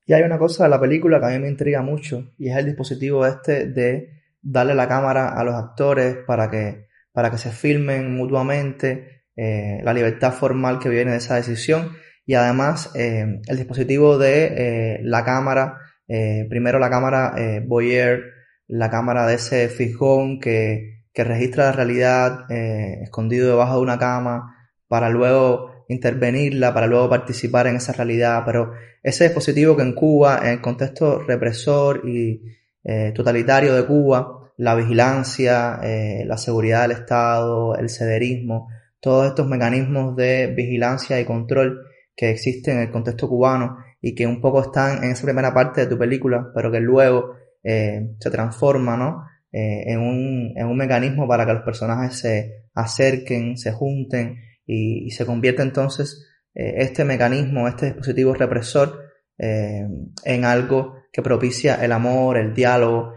[0.06, 2.56] Y hay una cosa de la película que a mí me intriga mucho y es
[2.56, 4.10] el dispositivo este de
[4.42, 9.94] darle la cámara a los actores para que, para que se filmen mutuamente, eh, la
[9.94, 11.92] libertad formal que viene de esa decisión
[12.26, 18.22] y además eh, el dispositivo de eh, la cámara, eh, primero la cámara eh, Boyer,
[18.66, 23.98] la cámara de ese fijón que, que registra la realidad eh, escondido debajo de una
[23.98, 24.56] cama
[24.88, 28.72] para luego intervenirla, para luego participar en esa realidad, pero
[29.02, 32.42] ese dispositivo que en Cuba, en el contexto represor y
[32.84, 38.68] eh, totalitario de Cuba, la vigilancia, eh, la seguridad del Estado, el sederismo,
[39.00, 44.26] todos estos mecanismos de vigilancia y control que existen en el contexto cubano y que
[44.26, 48.30] un poco están en esa primera parte de tu película, pero que luego eh, se
[48.30, 49.24] transforma ¿no?
[49.52, 55.10] Eh, en, un, en un mecanismo para que los personajes se acerquen, se junten y,
[55.10, 59.06] se convierte entonces eh, este mecanismo, este dispositivo represor
[59.40, 63.12] en algo que propicia el amor, el diálogo,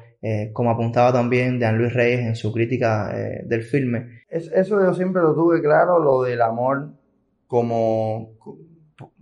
[0.53, 3.11] como apuntaba también Dean Luis Reyes en su crítica
[3.43, 4.20] del filme.
[4.31, 6.89] Es- eso yo siempre lo tuve claro, lo del amor
[7.47, 8.31] como,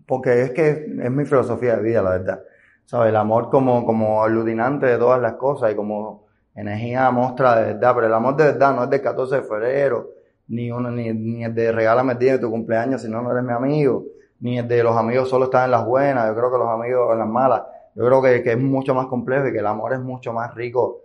[0.06, 2.44] porque es que es mi filosofía de vida, la verdad.
[2.86, 3.10] ¿Sabes?
[3.10, 7.94] El amor como, como aglutinante de todas las cosas y como energía mostra de verdad,
[7.96, 10.10] pero el amor de verdad no es del 14 de febrero,
[10.48, 13.32] ni uno, ni, ni el de regálame el día de tu cumpleaños si no, no
[13.32, 14.06] eres mi amigo,
[14.40, 17.14] ni el de los amigos solo están en las buenas, yo creo que los amigos
[17.14, 17.64] en las malas.
[17.96, 20.54] yo creo que, que, es mucho más complejo y que el amor es mucho más
[20.56, 21.02] rico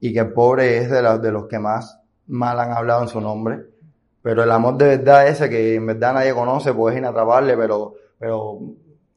[0.00, 1.99] y que el pobre es de, de los que más
[2.30, 3.66] mal han hablado en su nombre.
[4.22, 7.94] Pero el amor de verdad ese que en verdad nadie conoce, pues es inatrapable, pero,
[8.18, 8.58] pero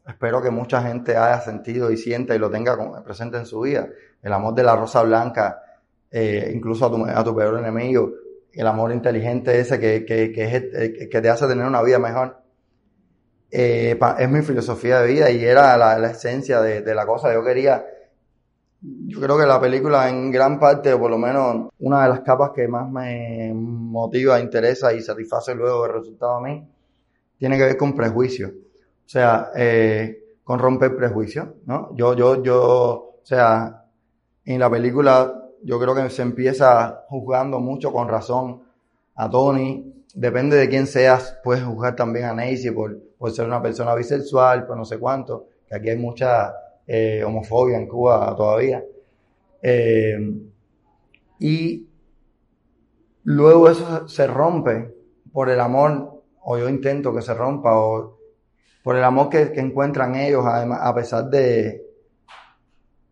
[0.07, 3.87] espero que mucha gente haya sentido y sienta y lo tenga presente en su vida.
[4.21, 5.61] El amor de la rosa blanca,
[6.09, 8.11] eh, incluso a tu, a tu peor enemigo,
[8.53, 12.41] el amor inteligente ese que, que, que, que te hace tener una vida mejor.
[13.51, 17.33] Eh, es mi filosofía de vida y era la, esencia de, de, la cosa.
[17.33, 17.85] Yo quería,
[18.83, 22.21] yo creo que la película en gran parte, o por lo menos una de las
[22.21, 26.67] capas que más me motiva, interesa y satisface luego el resultado a mí,
[27.37, 28.47] tiene que ver con prejuicio.
[29.05, 31.95] O sea, eh, con romper prejuicios, ¿no?
[31.95, 33.85] Yo, yo, yo, o sea,
[34.43, 38.63] en la película yo creo que se empieza juzgando mucho con razón
[39.15, 39.93] a Tony.
[40.13, 44.67] Depende de quién seas, puedes juzgar también a Nancy por, por ser una persona bisexual,
[44.67, 46.53] por no sé cuánto, que aquí hay mucha
[46.87, 48.83] eh, homofobia en Cuba todavía.
[49.61, 50.17] Eh,
[51.39, 51.87] y
[53.23, 54.93] luego eso se rompe
[55.31, 58.17] por el amor, o yo intento que se rompa, o
[58.83, 61.81] por el amor que, encuentran ellos, a pesar de,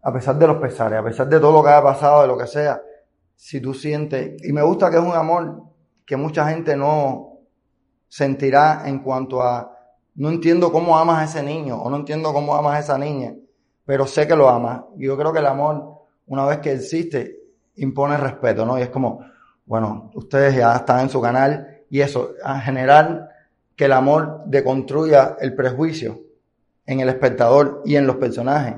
[0.01, 2.37] a pesar de los pesares, a pesar de todo lo que haya pasado, de lo
[2.37, 2.81] que sea,
[3.35, 5.63] si tú sientes, y me gusta que es un amor
[6.05, 7.39] que mucha gente no
[8.07, 9.77] sentirá en cuanto a,
[10.15, 13.35] no entiendo cómo amas a ese niño, o no entiendo cómo amas a esa niña,
[13.85, 14.81] pero sé que lo amas.
[14.97, 17.39] Y yo creo que el amor, una vez que existe,
[17.77, 18.77] impone respeto, ¿no?
[18.77, 19.25] Y es como,
[19.65, 23.29] bueno, ustedes ya están en su canal, y eso, a generar
[23.75, 26.21] que el amor deconstruya el prejuicio
[26.85, 28.75] en el espectador y en los personajes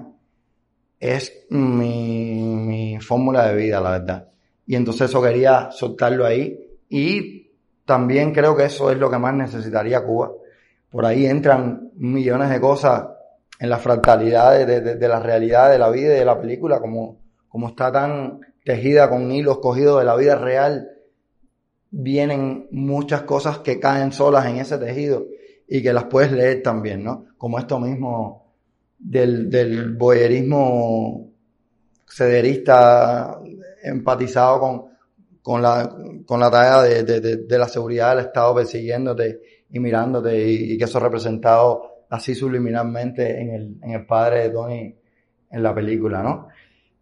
[0.99, 4.29] es mi, fórmula de vida, la verdad.
[4.65, 6.57] Y entonces eso quería soltarlo ahí.
[6.87, 7.51] Y
[7.85, 10.31] también creo que eso es lo que más necesitaría Cuba.
[10.89, 13.03] Por ahí entran millones de cosas
[13.59, 17.69] en la fractalidad de, la realidad de la vida y de la película, como, como
[17.69, 20.89] está tan tejida con hilos cogidos de la vida real,
[21.91, 25.27] vienen muchas cosas que caen solas en ese tejido
[25.67, 27.25] y que las puedes leer también, ¿no?
[27.37, 28.53] Como esto mismo
[28.97, 31.31] del, del boyerismo
[32.09, 33.39] cederista
[33.83, 34.85] empatizado con,
[35.41, 40.47] con, la, con la tarea de, de, de, la seguridad del Estado persiguiéndote y mirándote
[40.47, 44.95] y, que eso representado así subliminalmente en el, en el padre de Tony
[45.51, 46.47] en la película, ¿no?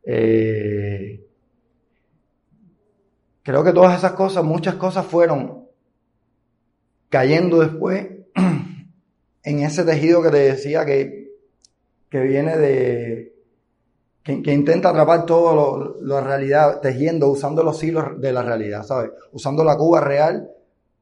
[0.03, 1.25] Eh,
[3.43, 5.67] creo que todas esas cosas, muchas cosas fueron
[7.09, 8.07] cayendo después
[9.43, 11.21] en ese tejido que te decía que
[12.11, 13.33] que viene de,
[14.21, 19.11] que, intenta atrapar todo lo, la realidad, tejiendo, usando los hilos de la realidad, ¿sabes?
[19.31, 20.51] Usando la Cuba real,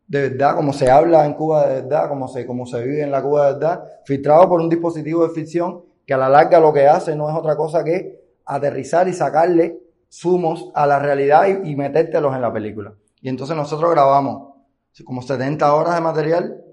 [0.10, 3.12] de verdad, como se habla en Cuba de verdad, como se, como se vive en
[3.12, 6.74] la Cuba de verdad, filtrado por un dispositivo de ficción que a la larga lo
[6.74, 9.78] que hace no es otra cosa que aterrizar y sacarle
[10.10, 12.91] sumos a la realidad y, metértelos en la película.
[13.22, 14.56] Y entonces nosotros grabamos
[15.06, 16.63] como 70 horas de material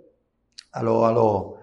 [0.72, 1.58] a lo, a lo, o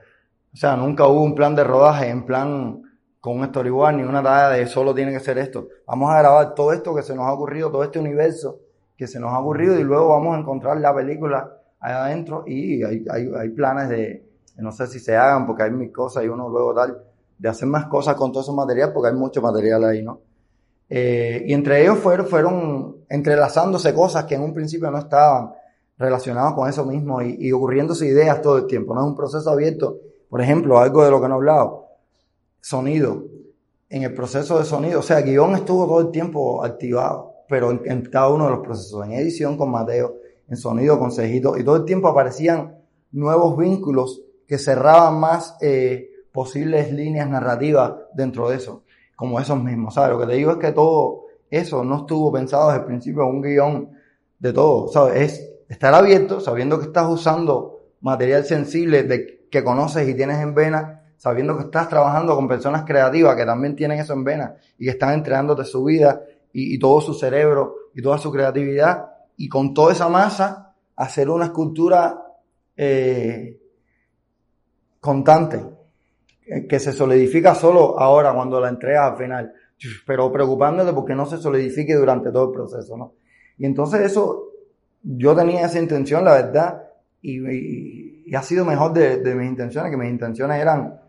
[0.53, 2.83] sea, nunca hubo un plan de rodaje en plan
[3.19, 5.69] con un storyboard ni una tarea de solo tiene que ser esto.
[5.87, 8.59] Vamos a grabar todo esto que se nos ha ocurrido, todo este universo
[8.95, 13.05] que se nos ha ocurrido y luego vamos a encontrar la película adentro y hay,
[13.09, 14.25] hay, hay planes de,
[14.57, 16.97] no sé si se hagan porque hay mil cosas y uno luego tal,
[17.37, 20.21] de hacer más cosas con todo ese material porque hay mucho material ahí, ¿no?
[20.89, 25.51] Eh, y entre ellos fueron, fueron entrelazándose cosas que en un principio no estaban
[25.97, 29.49] relacionadas con eso mismo y, y ocurriéndose ideas todo el tiempo, no es un proceso
[29.49, 29.99] abierto
[30.33, 31.89] por ejemplo, algo de lo que no he hablado,
[32.59, 33.23] sonido.
[33.87, 38.01] En el proceso de sonido, o sea, guion estuvo todo el tiempo activado, pero en,
[38.05, 40.15] cada uno de los procesos, en edición con Mateo,
[40.53, 42.77] en sonido con Cejito, y todo el tiempo aparecían
[43.11, 48.83] nuevos vínculos que cerraban más eh, posibles líneas narrativas dentro de eso,
[49.15, 50.11] como esos mismos, ¿sabes?
[50.11, 53.41] Lo que te digo es que todo eso no estuvo pensado desde el principio un
[53.41, 53.91] guion
[54.39, 55.21] de todo, ¿sabes?
[55.21, 60.53] Es estar abierto, sabiendo que estás usando material sensible de que conoces y tienes en
[60.53, 64.85] vena, sabiendo que estás trabajando con personas creativas que también tienen eso en vena y
[64.85, 69.73] que están entrenándote su vida y, todo su cerebro y toda su creatividad y con
[69.73, 72.23] toda esa masa hacer una escultura
[72.75, 73.59] eh,
[74.99, 75.61] constante
[76.69, 79.53] que se solidifica solo ahora cuando la entregas al final,
[80.05, 83.13] pero preocupándote porque no se solidifique durante todo el proceso, ¿no?
[83.57, 84.49] Y entonces eso,
[85.01, 86.83] yo tenía esa intención, la verdad,
[87.21, 90.99] y ha sido mejor de, mis intenciones, que mis intenciones eran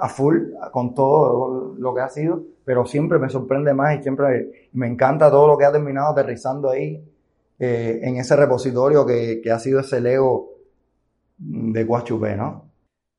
[0.00, 0.38] a full
[0.72, 5.30] con todo lo que ha sido, pero siempre me sorprende más y siempre me encanta
[5.30, 7.00] todo lo que ha terminado aterrizando ahí
[7.60, 10.50] eh, en ese repositorio que, que, ha sido ese Lego
[11.38, 12.72] de Guachupé, ¿no?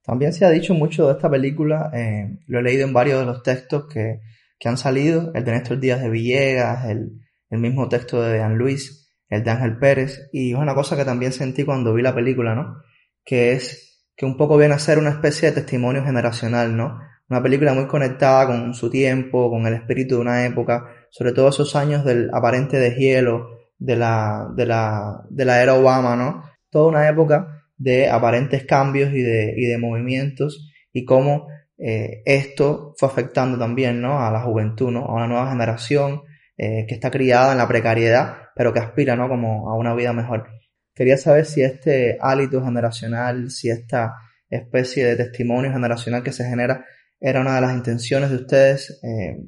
[0.03, 3.25] También se ha dicho mucho de esta película, eh, lo he leído en varios de
[3.25, 4.19] los textos que,
[4.59, 8.57] que han salido, el de Néstor Díaz de Villegas, el, el mismo texto de Dan
[8.57, 12.13] Luis, el de Ángel Pérez, y es una cosa que también sentí cuando vi la
[12.13, 12.81] película, ¿no?
[13.23, 16.99] Que es que un poco viene a ser una especie de testimonio generacional, ¿no?
[17.29, 21.49] Una película muy conectada con su tiempo, con el espíritu de una época, sobre todo
[21.49, 26.43] esos años del aparente deshielo de la, de la, de la era Obama, ¿no?
[26.69, 31.47] Toda una época de aparentes cambios y de, y de movimientos y cómo
[31.77, 34.19] eh, esto fue afectando también, ¿no?
[34.19, 35.05] A la juventud, ¿no?
[35.05, 36.21] A una nueva generación
[36.57, 39.27] eh, que está criada en la precariedad, pero que aspira, ¿no?
[39.27, 40.47] Como a una vida mejor.
[40.95, 44.15] Quería saber si este hálito generacional, si esta
[44.49, 46.85] especie de testimonio generacional que se genera
[47.19, 49.43] era una de las intenciones de ustedes eh,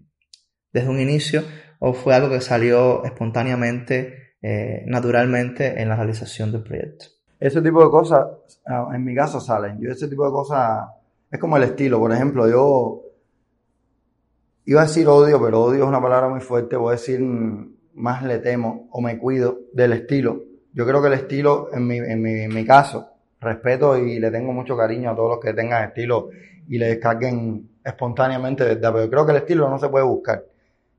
[0.73, 1.43] desde un inicio
[1.79, 7.05] o fue algo que salió espontáneamente, eh, naturalmente en la realización del proyecto.
[7.39, 8.27] Ese tipo de cosas,
[8.65, 9.79] ah, en mi caso, salen.
[9.79, 10.89] Yo ese tipo de cosas,
[11.31, 11.99] es como el estilo.
[11.99, 13.01] Por ejemplo, yo
[14.65, 16.75] iba a decir odio, pero odio es una palabra muy fuerte.
[16.75, 17.21] Voy a decir
[17.93, 20.43] más le temo o me cuido del estilo.
[20.73, 23.09] Yo creo que el estilo, en mi, en mi, en mi caso,
[23.39, 26.29] respeto y le tengo mucho cariño a todos los que tengan estilo
[26.67, 28.93] y le descarguen espontáneamente, ¿verdad?
[28.93, 30.45] Pero creo que el estilo no se puede buscar.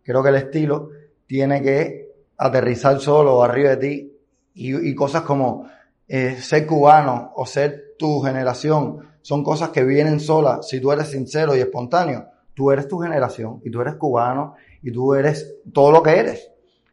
[0.03, 0.91] Creo que el estilo
[1.27, 4.13] tiene que aterrizar solo arriba de ti
[4.55, 5.69] y, cosas como
[6.09, 11.09] eh, ser cubano o ser tu generación son cosas que vienen solas si tú eres
[11.09, 12.27] sincero y espontáneo.
[12.55, 16.51] Tú eres tu generación y tú eres cubano y tú eres todo lo que eres.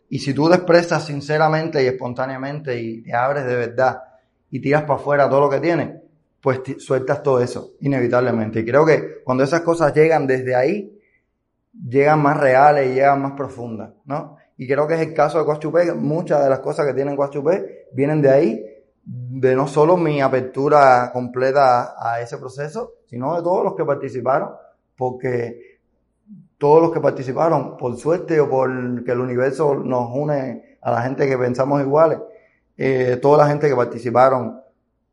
[0.09, 4.01] Y si tú te expresas sinceramente y espontáneamente y te abres de verdad
[4.49, 6.01] y tiras para afuera todo lo que tienes,
[6.41, 8.61] pues sueltas todo eso, inevitablemente.
[8.61, 10.97] Y creo que cuando esas cosas llegan desde ahí,
[11.73, 14.37] llegan más reales y llegan más profundas, ¿no?
[14.57, 17.87] Y creo que es el caso de Coachupé, muchas de las cosas que tienen Coachupé
[17.93, 18.65] vienen de ahí,
[19.03, 24.49] de no solo mi apertura completa a ese proceso, sino de todos los que participaron,
[24.97, 25.79] porque
[26.57, 31.01] todos los que participaron, por suerte o por que el universo nos une a la
[31.03, 32.19] gente que pensamos iguales,
[32.77, 34.61] eh, toda la gente que participaron,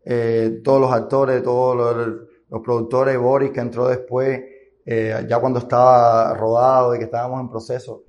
[0.04, 4.40] eh, todos los actores, todos los, productores, Boris que entró después,
[4.84, 8.04] eh, ya cuando estaba rodado y que estábamos en proceso,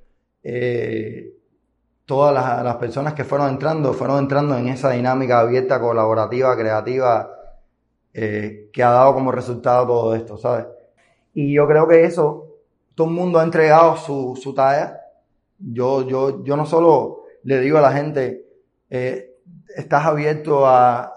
[2.05, 7.31] todas las, personas que fueron entrando, fueron entrando en esa dinámica abierta, colaborativa, creativa,
[8.13, 10.67] que ha dado como resultado todo esto, ¿sabes?
[11.33, 12.59] Y yo creo que eso,
[12.93, 15.01] todo el mundo ha entregado su, su talla.
[15.57, 18.45] Yo, yo, yo no solo le digo a la gente,
[19.75, 21.13] estás abierto a,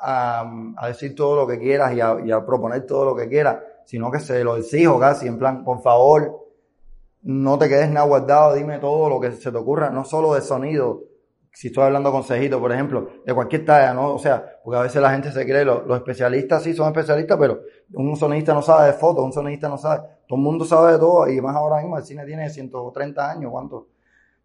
[0.77, 3.59] a, decir todo lo que quieras y a, y a, proponer todo lo que quieras,
[3.85, 6.47] sino que se lo exijo casi, en plan, por favor,
[7.23, 10.41] no te quedes nada guardado, dime todo lo que se te ocurra, no solo de
[10.41, 11.05] sonido,
[11.53, 14.15] si estoy hablando con Cejito, por ejemplo, de cualquier talla, ¿no?
[14.15, 17.37] O sea, porque a veces la gente se cree, los, los especialistas sí son especialistas,
[17.39, 17.63] pero
[17.95, 20.99] un sonidista no sabe de fotos, un sonidista no sabe, todo el mundo sabe de
[20.99, 23.89] todo, y más ahora mismo el cine tiene 130 años, ¿cuánto?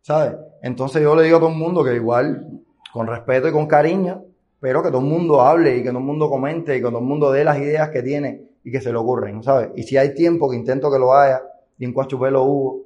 [0.01, 0.35] ¿Sabes?
[0.61, 2.63] Entonces yo le digo a todo el mundo que igual
[2.93, 4.23] con respeto y con cariño,
[4.59, 6.99] pero que todo el mundo hable y que todo el mundo comente y que todo
[6.99, 9.71] el mundo dé las ideas que tiene y que se le ocurren, ¿sabes?
[9.75, 11.41] Y si hay tiempo que intento que lo haya,
[11.79, 12.83] y en Coachupé lo hubo,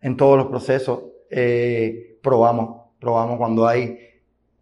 [0.00, 3.98] en todos los procesos, eh, probamos, probamos cuando hay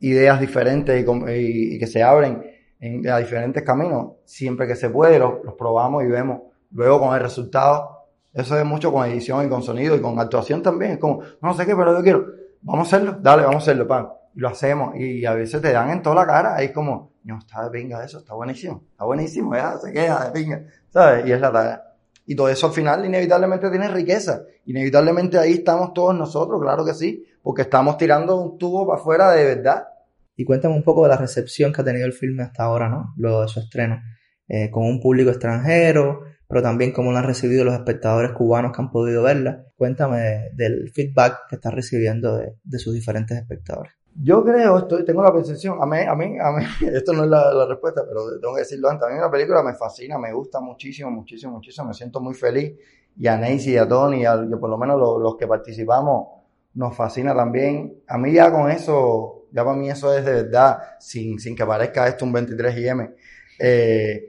[0.01, 2.45] ideas diferentes y, que se abren
[2.79, 6.43] en, a diferentes caminos, siempre que se puede, los, los probamos y vemos.
[6.73, 8.05] Luego con el resultado,
[8.35, 11.55] eso es mucho con edición y con sonido y con actuación también, es como, no
[11.55, 12.27] sé qué, pero yo quiero,
[12.61, 15.91] vamos a hacerlo, dale, vamos a hacerlo, pan lo hacemos y a veces te dan
[15.91, 19.53] en toda la cara, ahí como, no, está de pinga eso, está buenísimo, está buenísimo,
[19.53, 21.27] ya se queda de pinga, ¿sabes?
[21.27, 21.85] Y es la tarea.
[22.25, 24.45] Y todo eso al final inevitablemente tiene riqueza.
[24.67, 29.33] Inevitablemente ahí estamos todos nosotros, claro que sí, porque estamos tirando un tubo para afuera
[29.33, 29.89] de verdad.
[30.37, 33.15] Y cuéntame un poco de la recepción que ha tenido el filme hasta ahora, ¿no?
[33.17, 34.01] Luego de su estreno.
[34.47, 38.83] Eh, con un público extranjero, pero también cómo lo han recibido los espectadores cubanos que
[38.83, 39.65] han podido verla.
[39.77, 43.98] Cuéntame del feedback que está recibiendo de, de sus diferentes espectadores.
[44.21, 47.31] Yo creo, estoy, tengo la percepción, a mí, a mí, a mí, esto no es
[47.31, 50.61] la, respuesta, pero tengo que decirlo antes, a mí la película me fascina, me gusta
[50.61, 52.75] muchísimo, muchísimo, muchísimo, me siento muy feliz,
[53.17, 56.29] y a Nancy y a Tony, a, por lo menos los, que participamos,
[56.75, 58.03] nos fascina también.
[58.07, 61.65] A mí ya con eso, ya para mí eso es de verdad, sin, sin que
[61.65, 63.15] parezca esto un 23 IM,
[63.61, 64.25] eh,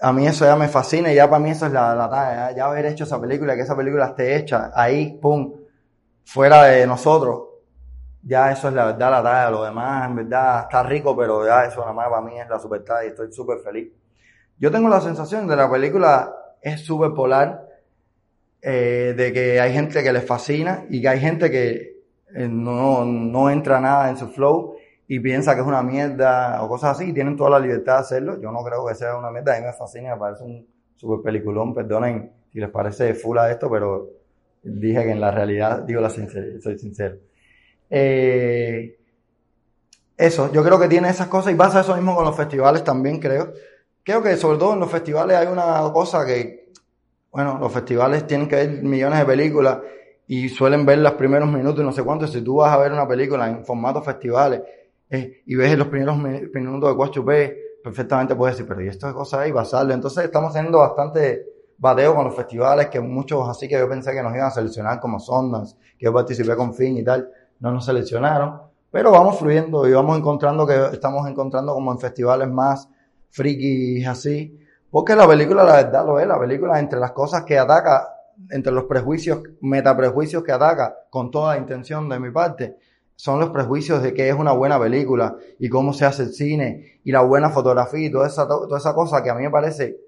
[0.00, 2.56] a mí eso ya me fascina y ya para mí eso es la, la ya,
[2.56, 5.54] ya haber hecho esa película, que esa película esté hecha ahí, pum,
[6.24, 7.45] fuera de nosotros,
[8.26, 11.64] ya eso es la verdad, la talla, lo demás, en verdad, está rico, pero ya
[11.64, 13.92] eso nada más para mí es la super talla y estoy súper feliz.
[14.58, 17.68] Yo tengo la sensación de la película es súper polar,
[18.60, 22.00] eh, de que hay gente que les fascina y que hay gente que
[22.34, 24.74] eh, no, no entra nada en su flow
[25.06, 28.00] y piensa que es una mierda o cosas así, y tienen toda la libertad de
[28.00, 28.40] hacerlo.
[28.40, 30.66] Yo no creo que sea una mierda, a mí me fascina, me parece un
[30.96, 34.08] super peliculón, perdonen si les parece full a esto, pero
[34.64, 37.18] dije que en la realidad, digo la sinceridad, soy sincero.
[37.90, 38.98] Eh,
[40.16, 43.20] eso, yo creo que tiene esas cosas y pasa eso mismo con los festivales también,
[43.20, 43.52] creo.
[44.02, 46.72] Creo que sobre todo en los festivales hay una cosa que,
[47.30, 49.78] bueno, los festivales tienen que ver millones de películas
[50.26, 52.26] y suelen ver los primeros minutos y no sé cuánto.
[52.26, 54.62] Si tú vas a ver una película en formato festivales
[55.10, 59.14] eh, y ves los primeros minutos de 4P, perfectamente puedes decir, pero ¿y esto es
[59.14, 59.52] cosa ahí?
[59.52, 59.92] Basarlo.
[59.92, 61.44] Entonces estamos haciendo bastante
[61.78, 64.98] bateo con los festivales, que muchos así que yo pensé que nos iban a seleccionar
[64.98, 67.30] como Sundance, que yo participé con Fin y tal,
[67.60, 68.60] no nos seleccionaron.
[68.90, 72.88] Pero vamos fluyendo y vamos encontrando que estamos encontrando como en festivales más
[73.30, 74.58] frikis así.
[74.90, 78.08] Porque la película, la verdad lo es, la película entre las cosas que ataca,
[78.50, 82.76] entre los prejuicios, metaprejuicios que ataca con toda intención de mi parte,
[83.16, 87.00] son los prejuicios de que es una buena película y cómo se hace el cine
[87.02, 89.98] y la buena fotografía y toda esa, toda esa cosa que a mí me parece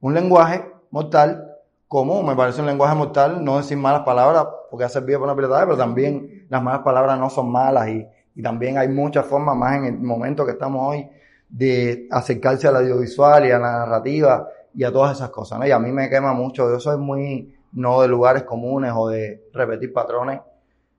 [0.00, 1.56] un lenguaje mortal,
[1.88, 5.34] como me parece un lenguaje mortal no decir malas palabras porque hace vida por una
[5.34, 9.56] pilotada, pero también las malas palabras no son malas y, y también hay muchas formas
[9.56, 11.08] más en el momento que estamos hoy
[11.48, 15.66] de acercarse al audiovisual y a la narrativa y a todas esas cosas, ¿no?
[15.66, 19.48] Y a mí me quema mucho, yo soy muy no de lugares comunes o de
[19.52, 20.40] repetir patrones,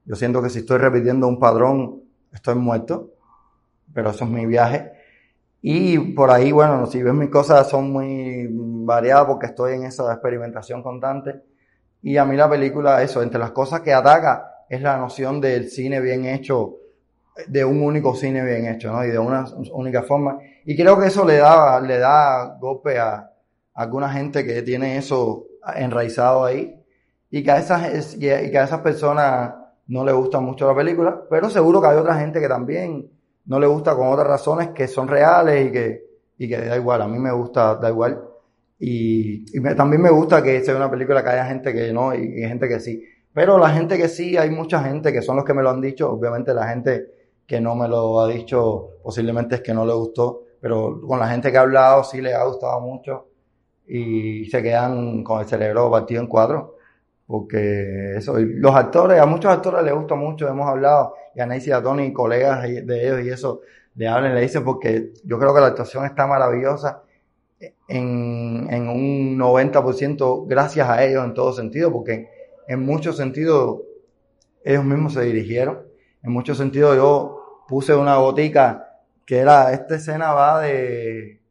[0.06, 2.02] yo siento que si estoy repitiendo un padrón,
[2.34, 3.12] estoy muerto,
[3.94, 4.92] pero eso es mi viaje.
[5.62, 10.12] Y por ahí, bueno, si ves mis cosas son muy variadas porque estoy en esa
[10.12, 11.42] experimentación constante.
[12.02, 15.70] Y a mí la película, eso, entre las cosas que ataca es la noción del
[15.70, 16.78] cine bien hecho,
[17.48, 19.04] de un único cine bien hecho, ¿no?
[19.04, 20.40] Y de una única forma.
[20.66, 23.32] Y creo que eso le da, le da golpe a,
[23.74, 26.76] alguna gente que tiene eso enraizado ahí.
[27.32, 29.54] Y que a esas, y que a esas personas
[29.88, 33.10] no le gusta mucho la película, pero seguro que hay otra gente que también
[33.46, 36.06] no le gusta con otras razones que son reales y que,
[36.38, 37.02] y que da igual.
[37.02, 38.22] A mí me gusta, da igual.
[38.80, 42.68] Y, también me gusta que sea una película que haya gente que no y, gente
[42.68, 43.04] que sí.
[43.34, 45.82] Pero la gente que sí, hay mucha gente que son los que me lo han
[45.82, 46.12] dicho.
[46.12, 47.12] Obviamente la gente
[47.46, 50.44] que no me lo ha dicho posiblemente es que no le gustó.
[50.60, 53.28] Pero con la gente que ha hablado sí le ha gustado mucho.
[53.88, 56.76] Y se quedan con el cerebro partido en cuatro
[57.30, 61.70] porque eso, los actores, a muchos actores les gusta mucho, hemos hablado, y a Nancy
[61.70, 63.62] y a Tony, colegas de ellos y eso,
[63.94, 67.04] le hablan, le dicen, porque yo creo que la actuación está maravillosa
[67.88, 72.39] en, en un 90% gracias a ellos en todo sentido, porque
[72.70, 73.82] en muchos sentidos
[74.64, 75.80] ellos mismos se dirigieron,
[76.22, 81.42] en muchos sentidos yo puse una gotica que era, esta escena va de,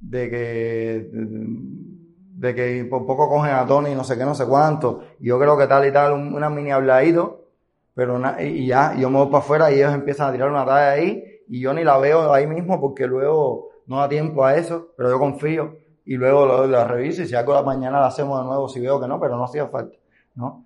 [0.00, 5.00] de que de que por poco cogen a Tony no sé qué, no sé cuánto.
[5.18, 7.46] Yo creo que tal y tal, una mini habladito,
[7.94, 10.92] pero y ya, yo me voy para afuera y ellos empiezan a tirar una talla
[10.92, 14.88] ahí y yo ni la veo ahí mismo porque luego no da tiempo a eso,
[14.96, 18.46] pero yo confío y luego la reviso y si algo la mañana la hacemos de
[18.46, 19.97] nuevo si veo que no, pero no hacía falta,
[20.38, 20.64] ¿no?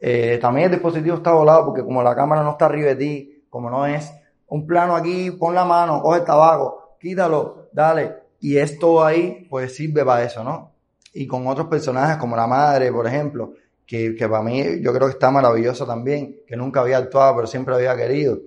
[0.00, 3.44] Eh, también el dispositivo está volado porque como la cámara no está arriba de ti,
[3.48, 4.12] como no es
[4.48, 9.76] un plano aquí, pon la mano, coge el tabaco, quítalo, dale, y esto ahí, pues
[9.76, 10.70] sirve para eso, ¿no?
[11.12, 13.54] y con otros personajes como la madre, por ejemplo,
[13.86, 17.46] que, que para mí yo creo que está maravillosa también, que nunca había actuado, pero
[17.46, 18.38] siempre había querido.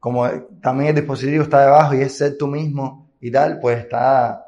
[0.00, 0.28] Como
[0.62, 4.46] también el dispositivo está debajo y es ser tú mismo y tal, pues está,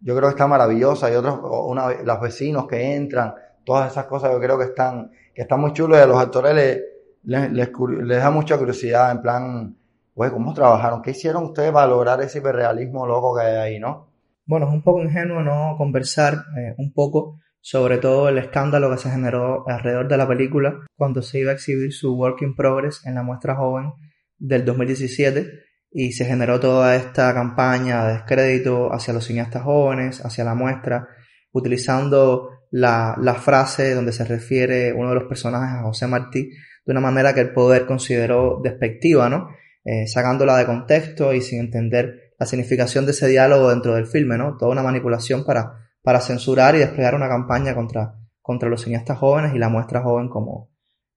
[0.00, 1.10] yo creo que está maravillosa.
[1.10, 5.42] Y otros, una, los vecinos que entran, todas esas cosas yo creo que están, que
[5.42, 9.76] están muy chulos y a los actores les, les, les, da mucha curiosidad, en plan,
[10.14, 11.02] güey, ¿cómo trabajaron?
[11.02, 14.08] ¿Qué hicieron ustedes para lograr ese hiperrealismo loco que hay ahí, no?
[14.44, 18.98] Bueno, es un poco ingenuo no conversar eh, un poco sobre todo el escándalo que
[18.98, 23.06] se generó alrededor de la película cuando se iba a exhibir su Work in Progress
[23.06, 23.92] en la muestra joven
[24.36, 25.46] del 2017
[25.92, 31.06] y se generó toda esta campaña de descrédito hacia los cineastas jóvenes, hacia la muestra,
[31.52, 36.50] utilizando la, la frase donde se refiere uno de los personajes a José Martí
[36.84, 39.50] de una manera que el poder consideró despectiva, ¿no?
[39.84, 44.38] Eh, sacándola de contexto y sin entender la significación de ese diálogo dentro del filme,
[44.38, 44.56] ¿no?
[44.56, 49.54] Toda una manipulación para, para censurar y desplegar una campaña contra, contra los cineastas jóvenes
[49.54, 50.70] y la muestra joven como,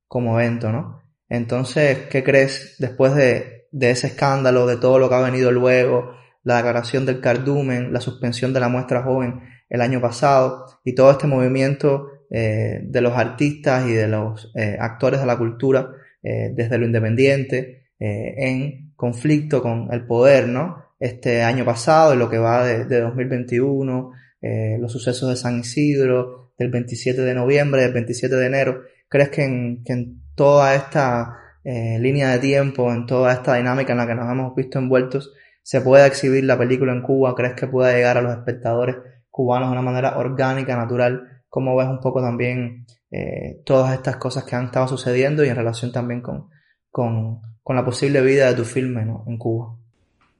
[0.07, 1.01] como evento, ¿no?
[1.29, 6.11] Entonces, ¿qué crees después de, de ese escándalo, de todo lo que ha venido luego,
[6.43, 11.11] la declaración del cardumen, la suspensión de la muestra joven el año pasado y todo
[11.11, 15.91] este movimiento eh, de los artistas y de los eh, actores de la cultura
[16.23, 20.85] eh, desde lo independiente en conflicto con el poder, ¿no?
[20.99, 24.11] este año pasado y lo que va de, 2021,
[24.41, 28.81] eh, los sucesos de San Isidro, del 27 de noviembre, del 27 de enero.
[29.09, 34.07] ¿Crees que en, toda esta eh, línea de tiempo, en toda esta dinámica en la
[34.07, 37.35] que nos hemos visto envueltos, se pueda exhibir la película en Cuba?
[37.35, 38.97] ¿Crees que pueda llegar a los espectadores
[39.35, 41.41] cubanos de una manera orgánica, natural?
[41.49, 45.57] ¿Cómo ves un poco también eh, todas estas cosas que han estado sucediendo y en
[45.57, 46.47] relación también con,
[46.89, 49.75] con, con la posible vida de tu filme en Cuba?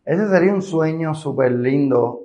[0.05, 2.21] Ese sería un sueño súper lindo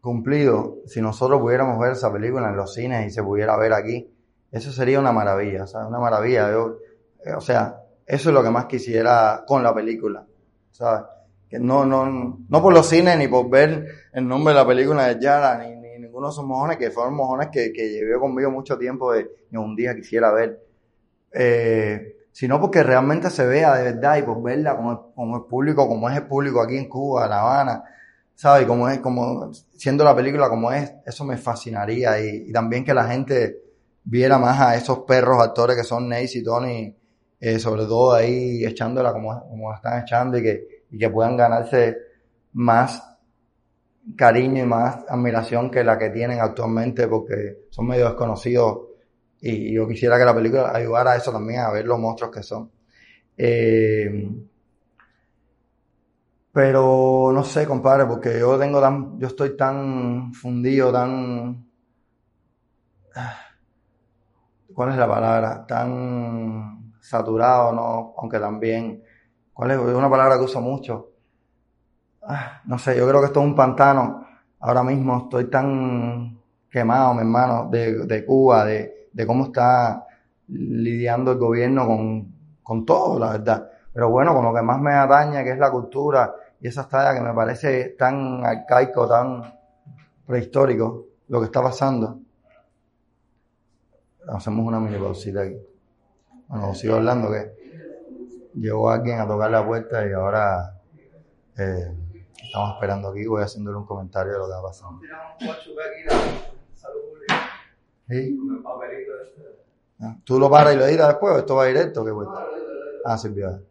[0.00, 4.12] cumplido si nosotros pudiéramos ver esa película en los cines y se pudiera ver aquí.
[4.50, 5.86] Eso sería una maravilla, ¿sabes?
[5.90, 6.50] Una maravilla.
[6.50, 10.26] Eh, o sea, eso es lo que más quisiera con la película,
[10.72, 11.02] ¿sabes?
[11.48, 15.06] Que no, no, no por los cines ni por ver el nombre de la película
[15.06, 15.79] de Yara, ni,
[16.20, 19.74] ninguno de esos mojones que fueron mojones que, que llevé conmigo mucho tiempo de un
[19.74, 20.62] día quisiera ver.
[21.32, 25.88] Eh, sino porque realmente se vea de verdad y por verla como, como el público,
[25.88, 27.84] como es el público aquí en Cuba, La Habana,
[28.34, 28.66] ¿sabes?
[28.66, 33.04] Como es, como siendo la película como es, eso me fascinaría y, también que la
[33.04, 33.62] gente
[34.04, 36.96] viera más a esos perros actores que son Nace y Tony,
[37.40, 41.96] eh, sobre todo ahí echándola como, como están echando y que, y que puedan ganarse
[42.52, 43.09] más
[44.16, 48.90] cariño y más admiración que la que tienen actualmente porque son medio desconocidos
[49.40, 52.42] y yo quisiera que la película ayudara a eso también, a ver los monstruos que
[52.42, 52.70] son.
[53.36, 54.28] Eh,
[56.52, 61.64] pero no sé, compadre, porque yo tengo tan, yo estoy tan fundido, tan,
[64.74, 65.64] ¿cuál es la palabra?
[65.66, 68.14] Tan saturado, ¿no?
[68.18, 69.02] Aunque también,
[69.52, 69.78] ¿cuál es?
[69.78, 71.09] una palabra que uso mucho.
[72.32, 74.24] Ah, no sé, yo creo que esto es un pantano.
[74.60, 76.38] Ahora mismo estoy tan
[76.70, 80.06] quemado, mi hermano, de, de Cuba, de, de cómo está
[80.46, 83.68] lidiando el gobierno con, con todo, la verdad.
[83.92, 87.18] Pero bueno, con lo que más me atañe, que es la cultura y esa talla
[87.18, 89.52] que me parece tan arcaico, tan
[90.24, 92.20] prehistórico, lo que está pasando.
[94.28, 95.56] Hacemos una mini pausita aquí.
[96.46, 97.56] Bueno, sigo hablando que
[98.54, 100.76] llegó alguien a tocar la puerta y ahora
[101.58, 101.92] eh,
[102.44, 103.26] estamos esperando aquí.
[103.26, 105.00] Voy haciéndole un comentario de lo que ha pasado.
[108.08, 108.38] ¿Sí?
[110.00, 112.04] Ah, ¿Tú lo paras y lo editas después o esto va directo?
[112.04, 112.46] ¿Qué vuelta?
[113.04, 113.64] Ah, sí, bien.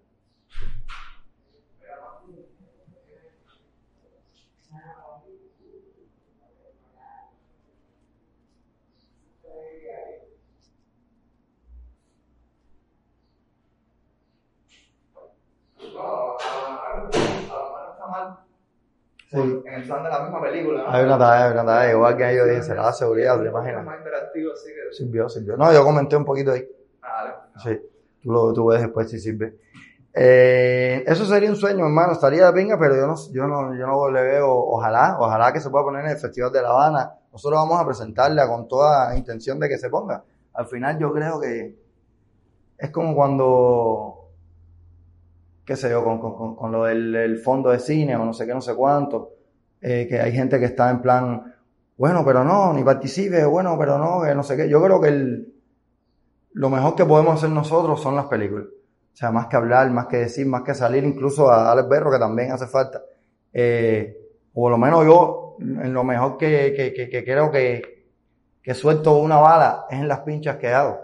[19.30, 19.38] Sí.
[19.38, 20.86] En el plan de la misma película.
[20.88, 21.92] Hay una talla, hay una talla.
[21.92, 23.86] Igual que ellos dicen, será la seguridad, ¿te imaginas?
[23.86, 24.96] más interactivo, así que...
[24.96, 25.56] Sirvió, sirvió.
[25.56, 26.68] No, yo comenté un poquito ahí.
[27.04, 27.80] Ah, Sí,
[28.24, 29.56] tú lo tú ves después si sirve.
[30.14, 32.14] Eh, eso sería un sueño, hermano.
[32.14, 35.60] Estaría de pinga, pero yo no, yo no, yo no le veo, ojalá, ojalá que
[35.60, 37.14] se pueda poner en el Festival de La Habana.
[37.32, 40.24] Nosotros vamos a presentarla con toda intención de que se ponga.
[40.54, 41.76] Al final yo creo que
[42.80, 44.19] es como cuando
[45.70, 48.56] qué sé yo, con, con, con lo del fondo de cine o no sé qué,
[48.56, 49.34] no sé cuánto,
[49.80, 51.54] eh, que hay gente que está en plan,
[51.96, 54.68] bueno, pero no, ni participe, bueno, pero no, que no sé qué.
[54.68, 55.54] Yo creo que el,
[56.54, 58.66] lo mejor que podemos hacer nosotros son las películas.
[58.66, 62.10] O sea, más que hablar, más que decir, más que salir incluso a Alex Berro,
[62.10, 63.04] que también hace falta.
[63.54, 64.18] Eh,
[64.54, 68.08] o por lo menos yo, en lo mejor que, que, que, creo que,
[68.64, 70.98] que suelto una bala es en las pinchas que hago.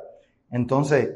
[0.50, 1.12] Entonces,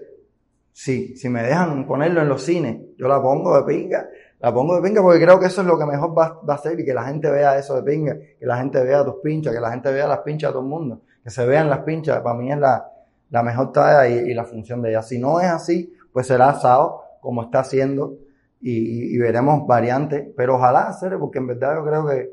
[0.81, 4.07] Sí, si me dejan ponerlo en los cines, yo la pongo de pinga.
[4.39, 6.79] La pongo de pinga porque creo que eso es lo que mejor va, a ser
[6.79, 9.59] y que la gente vea eso de pinga, que la gente vea tus pinchas, que
[9.59, 12.33] la gente vea las pinchas de todo el mundo, que se vean las pinchas, para
[12.37, 12.89] mí es la,
[13.29, 15.01] la mejor talla y, la función de ella.
[15.03, 18.15] Si no es así, pues será asado, como está haciendo,
[18.61, 22.29] y, y, veremos variantes, pero ojalá hacer, porque en verdad yo creo que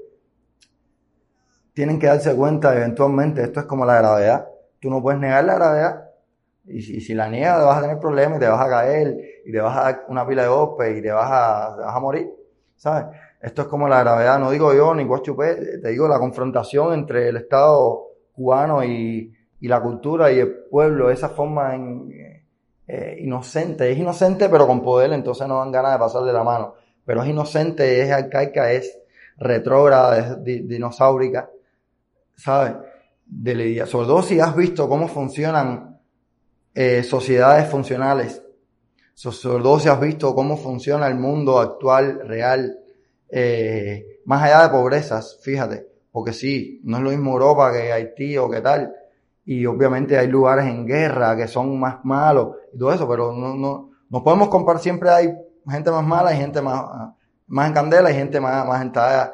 [1.73, 4.47] tienen que darse cuenta eventualmente, esto es como la gravedad,
[4.79, 6.06] tú no puedes negar la gravedad,
[6.69, 9.53] y si, si la niegas, vas a tener problemas y te vas a caer y
[9.53, 12.31] te vas a dar una pila de golpes y te vas a, vas a morir,
[12.77, 13.17] ¿sabes?
[13.41, 17.29] Esto es como la gravedad, no digo yo ni Guachupé, te digo la confrontación entre
[17.29, 18.03] el Estado
[18.33, 22.11] cubano y, y la cultura y el pueblo, esa forma en,
[22.89, 26.75] eh, inocente, es inocente pero con poder, entonces no dan ganas de pasarle la mano,
[27.05, 28.99] pero es inocente, es arcaica, es
[29.39, 31.51] retrógrada, es dinosaurica,
[32.37, 32.75] ¿sabes?
[33.27, 35.96] De, sobre todo si has visto cómo funcionan
[36.79, 38.43] eh, sociedades funcionales.
[39.15, 42.79] Sobre todo si has visto cómo funciona el mundo actual, real,
[43.31, 48.37] eh, más allá de pobrezas, fíjate, porque sí, no es lo mismo Europa que Haití
[48.37, 48.95] o qué tal,
[49.47, 53.55] y obviamente hay lugares en guerra que son más malos y todo eso, pero no,
[53.55, 55.35] no, no podemos comparar, siempre hay
[55.67, 56.85] gente más mala y gente más,
[57.47, 59.33] más en candela y gente más, más entada.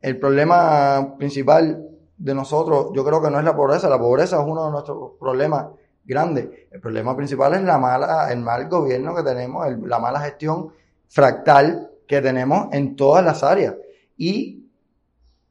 [0.00, 1.86] El problema principal
[2.18, 5.12] de nosotros, yo creo que no es la pobreza, la pobreza es uno de nuestros
[5.20, 5.66] problemas
[6.04, 6.68] grande.
[6.70, 10.72] El problema principal es la mala, el mal gobierno que tenemos, la mala gestión
[11.08, 13.74] fractal que tenemos en todas las áreas.
[14.16, 14.68] Y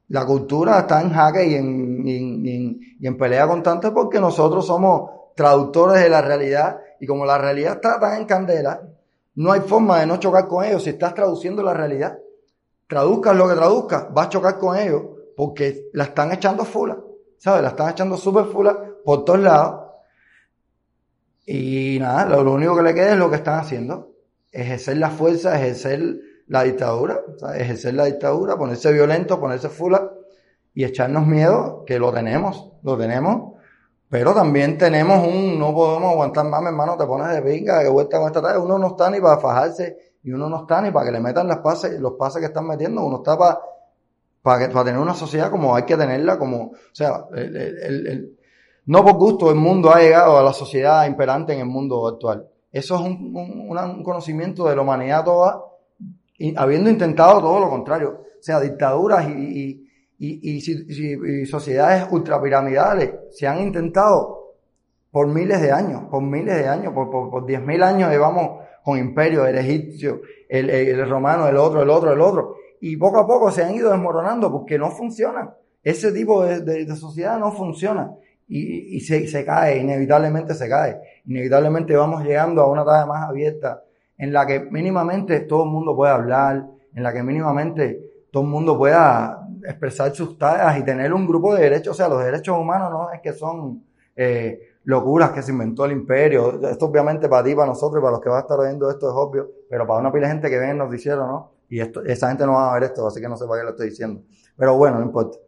[0.08, 6.02] la cultura está en jaque y en, y en pelea constante porque nosotros somos traductores
[6.02, 8.82] de la realidad y como la realidad está tan en candela,
[9.36, 12.18] no hay forma de no chocar con ellos si estás traduciendo la realidad.
[12.86, 15.02] Traduzcas lo que traduzcas, vas a chocar con ellos
[15.34, 16.98] porque la están echando fula,
[17.38, 17.62] ¿sabes?
[17.62, 19.79] La están echando súper fula por todos lados.
[21.52, 24.12] Y nada, lo, único que le queda es lo que están haciendo.
[24.52, 27.20] Ejercer la fuerza, ejercer la dictadura,
[27.56, 30.12] ejercer la dictadura, ponerse violento, ponerse fula
[30.74, 33.54] y echarnos miedo, que lo tenemos, lo tenemos.
[34.08, 38.18] Pero también tenemos un, no podemos aguantar más, hermano, te pones de pinga, que vuelta
[38.18, 38.60] con esta tarde.
[38.60, 41.48] Uno no está ni para fajarse y uno no está ni para que le metan
[41.48, 43.58] las pases, los pases que están metiendo, uno está para,
[44.40, 48.36] para, para tener una sociedad como hay que tenerla, como, o sea, el, el, el,
[48.86, 52.46] no por gusto el mundo ha llegado a la sociedad imperante en el mundo actual.
[52.72, 55.64] Eso es un, conocimiento de la humanidad toda,
[56.38, 58.20] y, habiendo intentado todo lo contrario.
[58.38, 59.86] O sea, dictaduras y,
[60.18, 64.54] y, sociedades ultrapiramidales se han intentado
[65.10, 68.60] por miles de años, por miles de años, por, por, por diez mil años llevamos
[68.84, 72.56] con imperio, el egipcio, el, romano, el otro, el otro, el otro.
[72.80, 75.50] Y poco a poco se han ido desmoronando porque no funcionan.
[75.82, 78.12] Ese tipo de, sociedad no funciona.
[78.52, 81.00] Y, y se, se, cae, inevitablemente se cae.
[81.24, 83.84] Inevitablemente vamos llegando a una talla más abierta
[84.18, 88.48] en la que mínimamente todo el mundo pueda hablar, en la que mínimamente todo el
[88.50, 91.92] mundo pueda expresar sus tallas y tener un grupo de derechos.
[91.92, 93.82] O sea, los derechos humanos no es que son
[94.14, 96.60] eh, locuras que se inventó el imperio.
[96.68, 99.14] Esto obviamente para ti, para nosotros para los que van a estar oyendo esto es
[99.14, 101.52] obvio, pero para una pila de gente que ve el noticiero, ¿no?
[101.68, 103.64] Y esto, esa gente no va a ver esto, así que no sé para qué
[103.64, 104.22] lo estoy diciendo.
[104.56, 105.38] Pero bueno, no importa.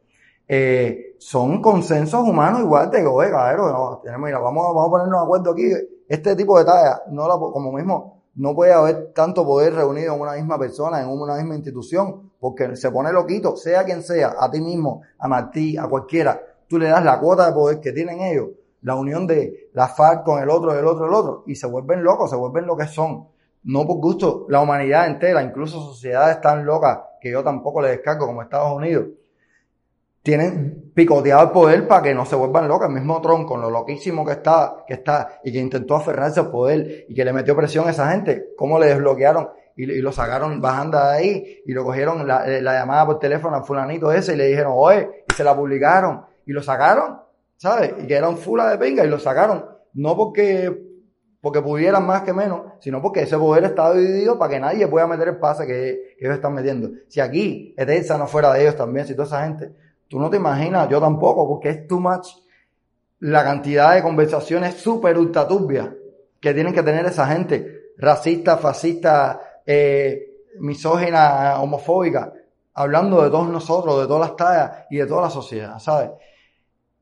[0.55, 5.21] Eh, son consensos humanos igual de que, oye, no, tenemos, mira, vamos, vamos a ponernos
[5.21, 5.73] de acuerdo aquí.
[6.07, 10.21] Este tipo de talla, no la, como mismo, no puede haber tanto poder reunido en
[10.21, 14.51] una misma persona, en una misma institución, porque se pone loquito, sea quien sea, a
[14.51, 16.39] ti mismo, a Martí, a cualquiera,
[16.69, 18.49] tú le das la cuota de poder que tienen ellos,
[18.83, 22.05] la unión de la FARC con el otro, el otro, el otro, y se vuelven
[22.05, 23.27] locos, se vuelven lo que son.
[23.65, 28.27] No por gusto, la humanidad entera, incluso sociedades tan locas que yo tampoco le descargo
[28.27, 29.07] como Estados Unidos,
[30.23, 32.89] tienen picoteado el poder para que no se vuelvan locas.
[32.89, 36.51] El mismo Trump, con lo loquísimo que está, que está, y que intentó aferrarse al
[36.51, 40.61] poder y que le metió presión a esa gente, cómo le desbloquearon y, lo sacaron
[40.61, 44.37] bajando de ahí y lo cogieron la, la llamada por teléfono al fulanito ese y
[44.37, 47.23] le dijeron, oye, y se la publicaron y lo sacaron
[47.63, 47.95] ¿sabes?
[48.03, 49.65] Y que eran fula de pinga y lo sacaron.
[49.95, 50.77] No porque,
[51.41, 55.07] porque pudieran más que menos, sino porque ese poder estaba dividido para que nadie pueda
[55.07, 56.91] meter el pase que, ellos están metiendo.
[57.07, 59.73] Si aquí Etesa no fuera de ellos también, si toda esa gente,
[60.13, 62.29] tú no te imaginas, yo tampoco, porque es too much.
[63.21, 65.89] La cantidad de conversaciones súper ultra turbias
[66.39, 72.31] que tienen que tener esa gente, racista, fascista, eh, misógina, homofóbica,
[72.75, 76.11] hablando de todos nosotros, de todas las tallas y de toda la sociedad, ¿sabes?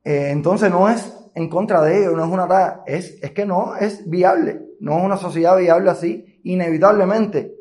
[0.05, 3.75] Eh, entonces no es en contra de ellos, no es una es, es que no
[3.75, 7.57] es viable, no es una sociedad viable así, inevitablemente.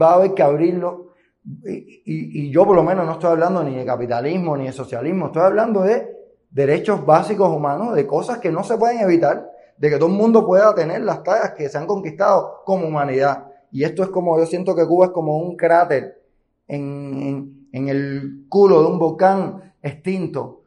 [0.00, 1.09] Va a haber que abrirlo.
[1.44, 5.42] Y, yo por lo menos no estoy hablando ni de capitalismo ni de socialismo, estoy
[5.42, 6.08] hablando de
[6.50, 10.44] derechos básicos humanos, de cosas que no se pueden evitar, de que todo el mundo
[10.44, 13.46] pueda tener las tallas que se han conquistado como humanidad.
[13.72, 16.22] Y esto es como, yo siento que Cuba es como un cráter
[16.68, 16.82] en,
[17.22, 20.60] en, en el culo de un volcán extinto,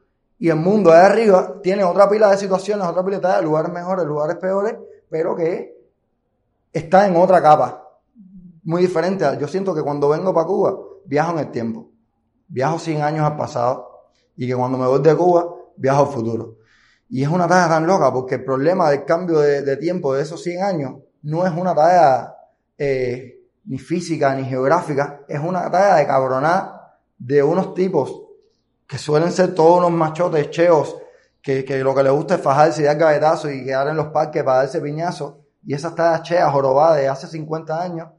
[0.44, 4.06] y el mundo de arriba tiene otra pila de situaciones, otra pila de lugares mejores,
[4.06, 4.76] lugares peores,
[5.10, 5.74] pero que
[6.74, 7.83] está en otra capa.
[8.64, 9.26] Muy diferente.
[9.40, 11.90] Yo siento que cuando vengo para Cuba, viajo en el tiempo.
[12.48, 14.08] Viajo 100 años al pasado.
[14.36, 16.58] Y que cuando me voy de Cuba, viajo al futuro.
[17.10, 20.42] Y es una tarea tan loca porque el problema del cambio de, tiempo de esos
[20.42, 22.36] 100 años no es una tarea
[22.78, 28.24] eh, ni física ni geográfica, es una tarea de cabronar de unos tipos
[28.88, 30.98] que suelen ser todos unos machotes cheos,
[31.42, 34.44] que, lo que les gusta es fajarse y dar gavetazo y quedar en los parques
[34.44, 38.10] para darse piñazo, y esas tallas cheas jorobadas de hace 50 años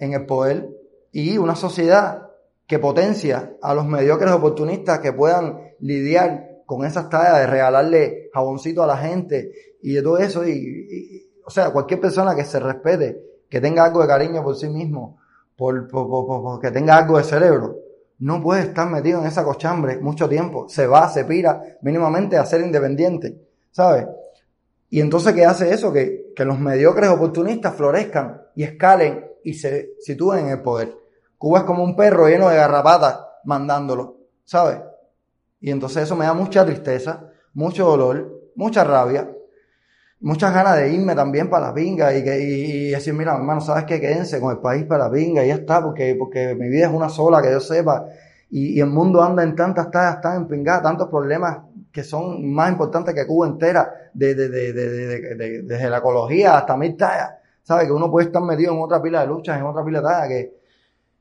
[0.00, 0.68] en el poder,
[1.12, 2.28] y una sociedad
[2.66, 8.82] que potencia a los mediocres oportunistas que puedan lidiar con esas tallas de regalarle jaboncito
[8.82, 13.20] a la gente y de todo eso, y, o sea, cualquier persona que se respete,
[13.48, 15.18] que tenga algo de cariño por sí mismo,
[15.56, 17.76] por, por, por que tenga algo de cerebro,
[18.20, 20.68] no puede estar metido en esa cochambre mucho tiempo.
[20.68, 23.36] Se va, se pira mínimamente a ser independiente,
[23.70, 24.06] ¿sabes?
[24.90, 25.92] Y entonces, ¿qué hace eso?
[25.92, 30.94] Que, que los mediocres oportunistas florezcan y escalen y se sitúen en el poder.
[31.38, 34.80] Cuba es como un perro lleno de garrapatas mandándolo, ¿sabes?
[35.60, 39.30] Y entonces eso me da mucha tristeza, mucho dolor, mucha rabia.
[40.20, 43.84] muchas ganas de irme también para la pinga y, que, y, decir, mira, hermano, ¿sabes
[43.84, 43.98] qué?
[44.00, 46.92] Quédense con el país para la pinga y ya está, porque, porque mi vida es
[46.92, 48.06] una sola, que yo sepa.
[48.50, 51.58] Y, el mundo anda en tantas tallas tan empingadas, tantos problemas
[51.90, 57.39] que son más importantes que Cuba entera, de, desde la ecología hasta mil tallas.
[57.70, 57.86] ¿Sabes?
[57.86, 60.28] Que uno puede estar metido en otra pila de luchas, en otra pila de tallas,
[60.28, 60.54] que,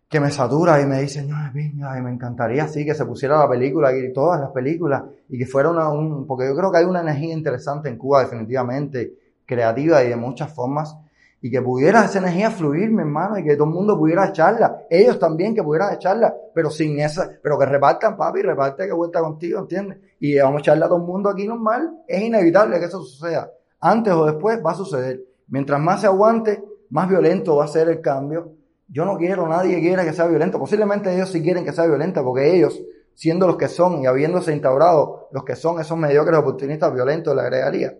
[0.09, 3.47] que me satura y me dice, no, venga, me encantaría así que se pusiera la
[3.47, 6.85] película y todas las películas y que fuera una, un, porque yo creo que hay
[6.85, 9.13] una energía interesante en Cuba definitivamente,
[9.45, 10.97] creativa y de muchas formas
[11.39, 14.87] y que pudiera esa energía fluir, mi hermano, y que todo el mundo pudiera echarla,
[14.89, 19.19] ellos también que pudieran echarla, pero sin esa, pero que repartan, papi, reparte que vuelta
[19.19, 19.99] contigo, ¿entiendes?
[20.19, 23.51] Y vamos a echarla a todo el mundo aquí normal, es inevitable que eso suceda,
[23.79, 27.89] antes o después va a suceder, mientras más se aguante, más violento va a ser
[27.89, 28.53] el cambio,
[28.91, 30.57] yo no quiero, nadie quiere que sea violento.
[30.57, 32.81] Posiblemente ellos sí quieren que sea violenta, porque ellos,
[33.13, 37.41] siendo los que son y habiéndose instaurado los que son esos mediocres oportunistas violentos, le
[37.41, 37.93] agregaría,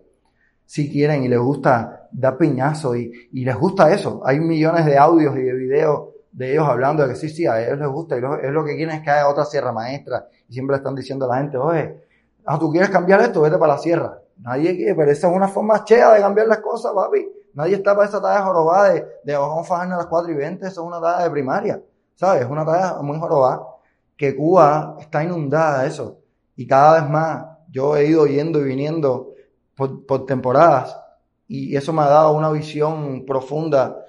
[0.66, 4.20] si quieren y les gusta dar piñazo y, les gusta eso.
[4.24, 7.64] Hay millones de audios y de videos de ellos hablando de que sí, sí, a
[7.64, 10.26] ellos les gusta y es lo que quieren es que haya otra sierra maestra.
[10.48, 12.04] Y siempre están diciendo a la gente, oye,
[12.46, 14.20] ah, tú quieres cambiar esto, vete para la sierra.
[14.38, 17.39] Nadie quiere, pero esa es una forma chea de cambiar las cosas, papi.
[17.54, 20.34] Nadie está para esa talla jorobada de, de vamos a fajarnos a las 4 y
[20.34, 21.82] 20, eso es una talla de primaria,
[22.14, 22.42] ¿sabes?
[22.42, 23.62] Es una talla muy jorobada,
[24.16, 26.18] que Cuba está inundada de eso.
[26.56, 29.32] Y cada vez más, yo he ido yendo y viniendo
[29.74, 30.96] por, por temporadas,
[31.48, 34.04] y eso me ha dado una visión profunda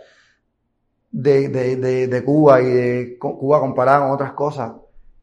[1.11, 4.73] de, de, de, de, Cuba y de Cuba comparada con otras cosas.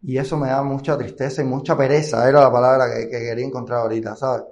[0.02, 3.46] Y eso me da mucha tristeza y mucha pereza, era la palabra que, que quería
[3.46, 4.44] encontrar ahorita, ¿sabes?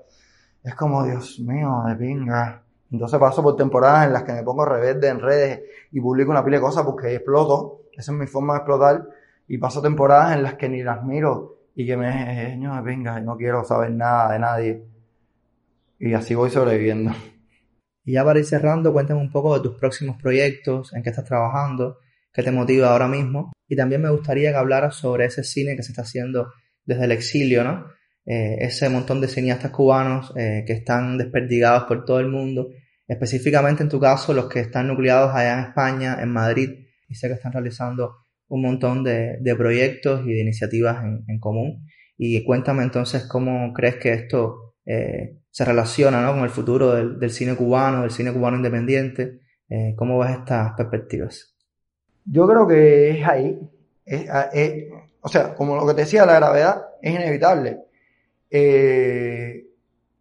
[0.62, 2.66] Es como, Dios mío, de pinga.
[2.91, 6.45] Entonces paso por temporadas en las que me pongo rebelde en redes y publico una
[6.45, 7.82] pila de cosas porque exploto.
[7.93, 9.09] Esa es mi forma de explotar.
[9.49, 13.37] Y paso temporadas en las que ni las miro y que me, no, venga, no
[13.37, 14.84] quiero saber nada de nadie.
[15.99, 17.12] Y así voy sobreviviendo.
[18.05, 21.24] Y ya para ir cerrando, cuéntame un poco de tus próximos proyectos, en qué estás
[21.24, 21.99] trabajando,
[22.32, 23.53] qué te motiva ahora mismo.
[23.68, 26.53] Y también me gustaría que hablaras sobre ese cine que se está haciendo
[26.84, 27.87] desde el exilio, ¿no?
[28.29, 32.70] Eh, ese montón de cineastas cubanos eh, que están desperdigados por todo el mundo,
[33.07, 36.70] específicamente en tu caso los que están nucleados allá en España, en Madrid,
[37.09, 38.16] y sé que están realizando
[38.49, 41.87] un montón de, proyectos y de iniciativas en, común.
[42.18, 47.55] Y cuéntame entonces cómo crees que esto eh, se relaciona con el futuro del, cine
[47.55, 49.41] cubano, del cine cubano independiente.
[49.97, 51.57] ¿Cómo ves estas perspectivas?
[52.24, 53.59] Yo creo que es ahí.
[55.20, 57.86] o sea, como lo que te decía, la gravedad es inevitable
[58.57, 59.67] eh,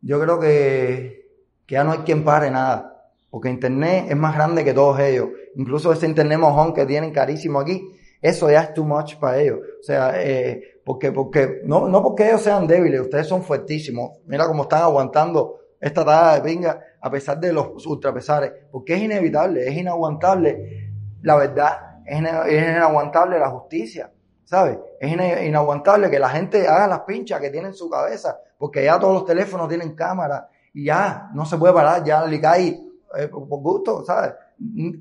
[0.01, 1.25] yo creo que,
[1.67, 5.29] ya no hay quien pare nada, porque Internet es más grande que todos ellos.
[5.55, 7.89] Incluso ese Internet mojón que tienen carísimo aquí,
[8.21, 9.59] eso ya es too much para ellos.
[9.79, 14.19] O sea, eh, porque, porque, no, no porque ellos sean débiles, ustedes son fuertísimos.
[14.25, 19.01] Mira cómo están aguantando esta tada de pinga a pesar de los ultrapesares, porque es
[19.01, 24.11] inevitable, es inaguantable la verdad, es, es inaguantable la justicia.
[24.45, 24.77] ¿sabes?
[24.99, 25.11] Es
[25.45, 29.13] inaguantable que la gente haga las pinchas que tiene en su cabeza, porque ya todos
[29.13, 32.81] los teléfonos tienen cámara y ya no se puede parar, ya le cae
[33.17, 34.33] eh, por gusto, ¿sabes?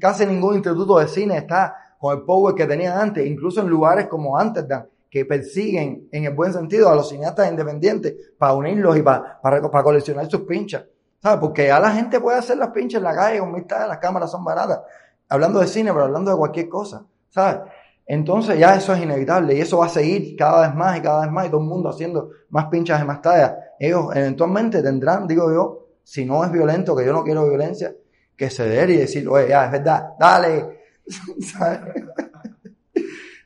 [0.01, 4.07] Casi ningún instituto de cine está con el power que tenía antes, incluso en lugares
[4.09, 9.03] como Amsterdam, que persiguen en el buen sentido a los cineastas independientes para unirlos y
[9.03, 10.85] para, para, coleccionar sus pinchas,
[11.23, 11.39] ¿sabes?
[11.39, 14.31] Porque ya la gente puede hacer las pinchas en la calle con mitad, las cámaras
[14.31, 14.81] son baratas,
[15.29, 17.61] hablando de cine, pero hablando de cualquier cosa, ¿sabes?
[18.07, 21.23] Entonces ya eso es inevitable y eso va a seguir cada vez más y cada
[21.23, 23.55] vez más y todo el mundo haciendo más pinchas y más tallas.
[23.79, 27.95] Ellos eventualmente tendrán, digo yo, si no es violento, que yo no quiero violencia,
[28.37, 30.81] que ceder y decir, oye, ya es verdad, dale.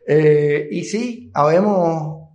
[0.06, 2.28] eh, y sí, habemos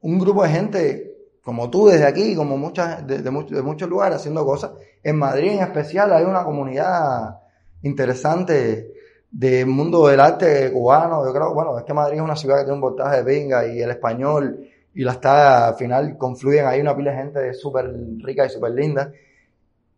[0.00, 4.16] un grupo de gente como tú desde aquí, como muchas, de, de, de muchos lugares
[4.16, 4.72] haciendo cosas.
[5.00, 7.38] En Madrid en especial hay una comunidad
[7.82, 8.95] interesante
[9.30, 11.24] del mundo del arte cubano.
[11.24, 13.66] Yo creo, bueno, es que Madrid es una ciudad que tiene un voltaje de venga
[13.66, 17.92] y el español y la está, al final confluyen ahí una pila de gente súper
[18.18, 19.12] rica y súper linda.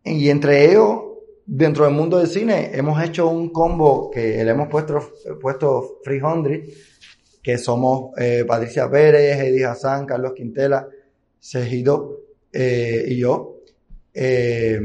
[0.03, 1.03] Y entre ellos,
[1.45, 4.99] dentro del mundo del cine, hemos hecho un combo que le hemos puesto,
[5.41, 6.51] puesto 300,
[7.41, 10.87] que somos eh, Patricia Pérez, Eddie Hassan, Carlos Quintela,
[11.39, 12.19] Sejido
[12.51, 13.61] eh, y yo,
[14.13, 14.79] eh,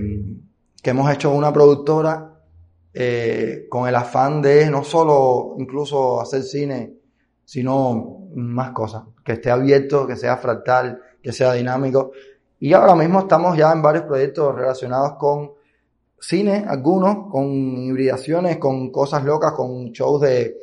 [0.80, 2.34] que hemos hecho una productora
[2.95, 6.95] eh, con el afán de no solo incluso hacer cine,
[7.45, 12.12] sino más cosas, que esté abierto, que sea fractal, que sea dinámico.
[12.61, 15.53] Y ahora mismo estamos ya en varios proyectos relacionados con
[16.18, 20.57] cine, algunos, con hibridaciones, con cosas locas, con shows de,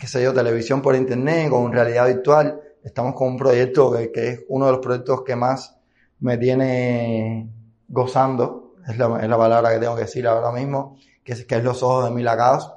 [0.00, 2.60] qué sé yo, televisión por internet, con realidad virtual.
[2.82, 5.76] Estamos con un proyecto que, que es uno de los proyectos que más
[6.20, 7.50] me tiene
[7.88, 11.56] gozando es la, es la palabra que tengo que decir ahora mismo, que es, que
[11.56, 12.72] es Los Ojos de Milagados,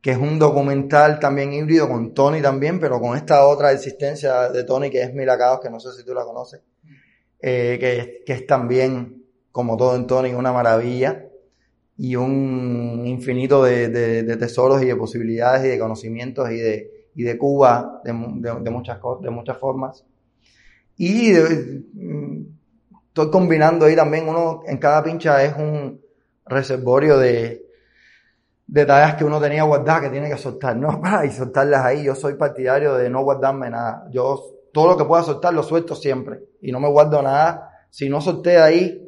[0.00, 4.64] que es un documental también híbrido con Tony también, pero con esta otra existencia de
[4.64, 6.60] Tony que es Milagados, que no sé si tú la conoces,
[7.40, 11.24] eh, que, que es también, como todo en Tony, una maravilla
[11.96, 17.10] y un infinito de, de, de, tesoros y de posibilidades y de conocimientos y de,
[17.14, 20.04] y de Cuba de, de muchas, de muchas formas.
[20.96, 22.46] Y mm,
[23.08, 26.00] estoy combinando ahí también, uno en cada pincha es un
[26.48, 27.66] reservorio de,
[28.66, 31.00] de tareas que uno tenía guardadas que tiene que soltar, ¿no?
[31.24, 32.04] Y soltarlas ahí.
[32.04, 34.06] Yo soy partidario de no guardarme nada.
[34.10, 34.42] Yo
[34.72, 36.40] todo lo que pueda soltar lo suelto siempre.
[36.60, 37.86] Y no me guardo nada.
[37.90, 39.04] Si no solté ahí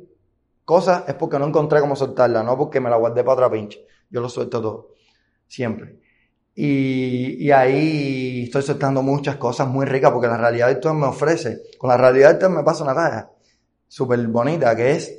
[0.64, 3.86] cosas es porque no encontré cómo soltarla, no porque me la guardé para otra pinche.
[4.08, 4.94] Yo lo suelto todo.
[5.46, 5.98] Siempre.
[6.54, 11.62] Y, y, ahí estoy soltando muchas cosas muy ricas porque la realidad virtual me ofrece.
[11.78, 13.30] Con la realidad virtual me pasa una tarea
[13.88, 15.12] súper bonita que es,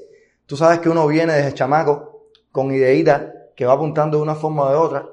[0.45, 2.10] tú sabes que uno viene desde chamaco
[2.51, 3.23] con ideitas
[3.55, 5.09] que va apuntando de una forma o de otra,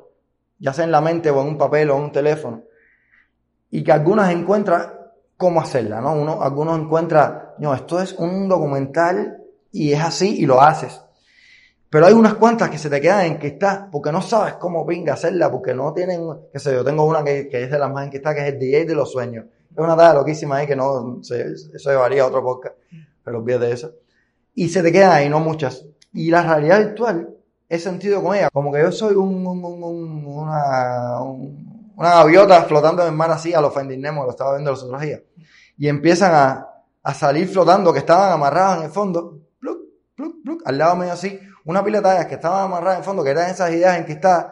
[0.58, 2.62] ya sea en la mente o en un papel o en un teléfono,
[3.70, 4.92] y que algunas encuentran
[5.36, 6.14] cómo hacerla, ¿no?
[6.14, 9.38] Uno, algunos encuentran, no, esto es un documental
[9.70, 11.00] y es así y lo haces.
[11.90, 14.84] Pero hay unas cuantas que se te quedan en que está, porque no sabes cómo
[14.84, 16.22] venga hacerla, porque no tienen,
[16.52, 18.58] qué sé yo, tengo una que, es de las más en que que es el
[18.58, 19.46] DJ de los sueños.
[19.70, 22.76] Es una tarea loquísima ahí que no, se, eso llevaría a otro podcast,
[23.24, 23.92] pero olvídate de eso.
[24.54, 25.86] Y se te quedan ahí, no muchas.
[26.12, 27.34] Y la realidad virtual,
[27.68, 33.02] he sentido con ella, como que yo soy un, un, un, una, una gaviota flotando
[33.02, 35.20] en el mar así, a los Finding Nemo, lo estaba viendo los otros días.
[35.76, 36.68] Y empiezan a,
[37.02, 39.80] a salir flotando, que estaban amarrados en el fondo, pluk,
[40.14, 43.22] pluk, pluk, al lado medio así, una pila de tallas que estaban amarradas en fondo,
[43.22, 44.46] que eran esas ideas enquistadas,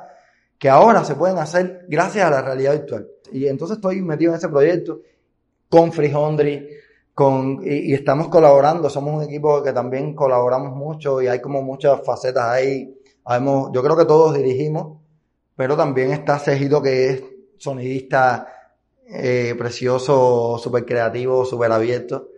[0.58, 3.08] que ahora se pueden hacer gracias a la realidad virtual.
[3.32, 5.00] Y entonces estoy metido en ese proyecto
[5.68, 6.68] con Frijondri,
[7.64, 12.44] y, estamos colaborando, somos un equipo que también colaboramos mucho y hay como muchas facetas
[12.44, 12.94] ahí.
[13.24, 14.98] Habemos, yo creo que todos dirigimos,
[15.56, 17.22] pero también está Cejito que es
[17.56, 18.46] sonidista
[19.08, 22.28] eh, precioso, súper creativo, súper abierto.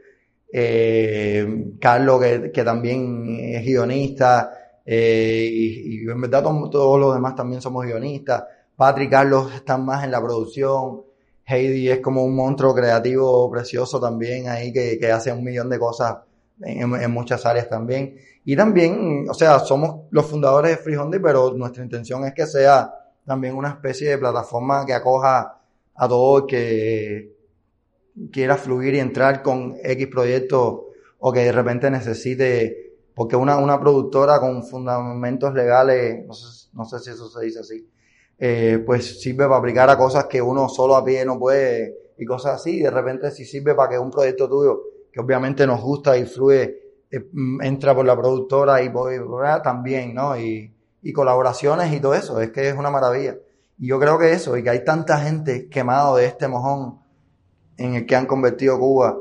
[0.52, 4.52] Eh, Carlos que, también es guionista,
[4.86, 8.44] eh, y, y, en verdad todos, todos los demás también somos guionistas.
[8.76, 11.07] Patrick y Carlos están más en la producción.
[11.48, 15.78] Heidi es como un monstruo creativo precioso también ahí que, que hace un millón de
[15.78, 16.18] cosas
[16.60, 18.16] en, muchas áreas también.
[18.44, 22.92] Y también, o sea, somos los fundadores de Free pero nuestra intención es que sea
[23.24, 25.60] también una especie de plataforma que acoja
[25.94, 27.36] a todo que
[28.32, 30.80] quiera fluir y entrar con X proyectos
[31.18, 36.84] o que de repente necesite porque una, una productora con fundamentos legales, no sé, no
[36.84, 37.88] sé si eso se dice así,
[38.38, 42.24] eh, pues sirve para aplicar a cosas que uno solo a pie no puede y
[42.24, 44.80] cosas así, y de repente si sirve para que un proyecto tuyo,
[45.12, 47.30] que obviamente nos gusta y fluye, eh,
[47.62, 49.12] entra por la productora y por,
[49.62, 50.38] también, ¿no?
[50.38, 53.36] Y, y colaboraciones y todo eso, es que es una maravilla.
[53.78, 56.98] Y yo creo que eso, y que hay tanta gente quemado de este mojón
[57.76, 59.16] en el que han convertido Cuba,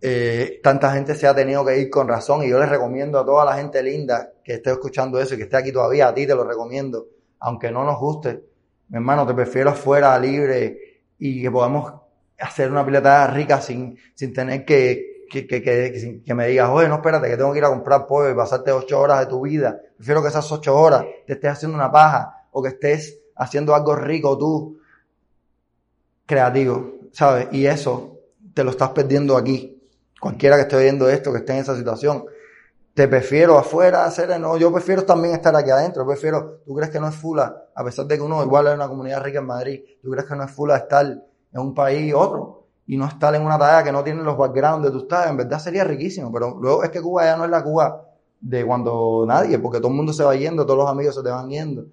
[0.00, 3.26] eh, tanta gente se ha tenido que ir con razón y yo les recomiendo a
[3.26, 6.24] toda la gente linda que esté escuchando eso y que esté aquí todavía, a ti
[6.24, 7.08] te lo recomiendo,
[7.40, 8.44] aunque no nos guste,
[8.88, 11.92] mi hermano, te prefiero afuera, libre y que podamos
[12.38, 17.28] hacer una pileta rica sin, sin tener que, que, que, me digas, oye, no, espérate,
[17.28, 19.78] que tengo que ir a comprar pollo y pasarte ocho horas de tu vida.
[19.96, 23.94] Prefiero que esas ocho horas te estés haciendo una paja o que estés haciendo algo
[23.94, 24.78] rico tú,
[26.24, 27.48] creativo, ¿sabes?
[27.52, 28.18] Y eso
[28.54, 29.78] te lo estás perdiendo aquí
[30.20, 32.24] cualquiera que esté oyendo esto, que esté en esa situación,
[32.94, 36.98] te prefiero afuera hacer, no, yo prefiero también estar aquí adentro, prefiero, tú crees que
[36.98, 39.80] no es fula, a pesar de que uno igual es una comunidad rica en Madrid,
[40.02, 43.42] tú crees que no es fula estar en un país otro y no estar en
[43.42, 46.58] una talla que no tiene los backgrounds de tu estado, en verdad sería riquísimo, pero
[46.60, 48.04] luego es que Cuba ya no es la Cuba
[48.40, 51.30] de cuando nadie, porque todo el mundo se va yendo, todos los amigos se te
[51.30, 51.86] van yendo.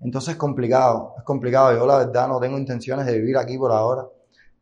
[0.00, 1.72] Entonces es complicado, es complicado.
[1.76, 4.04] Yo la verdad no tengo intenciones de vivir aquí por ahora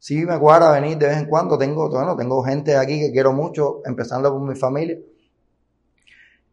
[0.01, 1.57] sí me cuadra venir de vez en cuando.
[1.57, 4.99] Tengo, bueno, tengo gente aquí que quiero mucho, empezando por mi familia.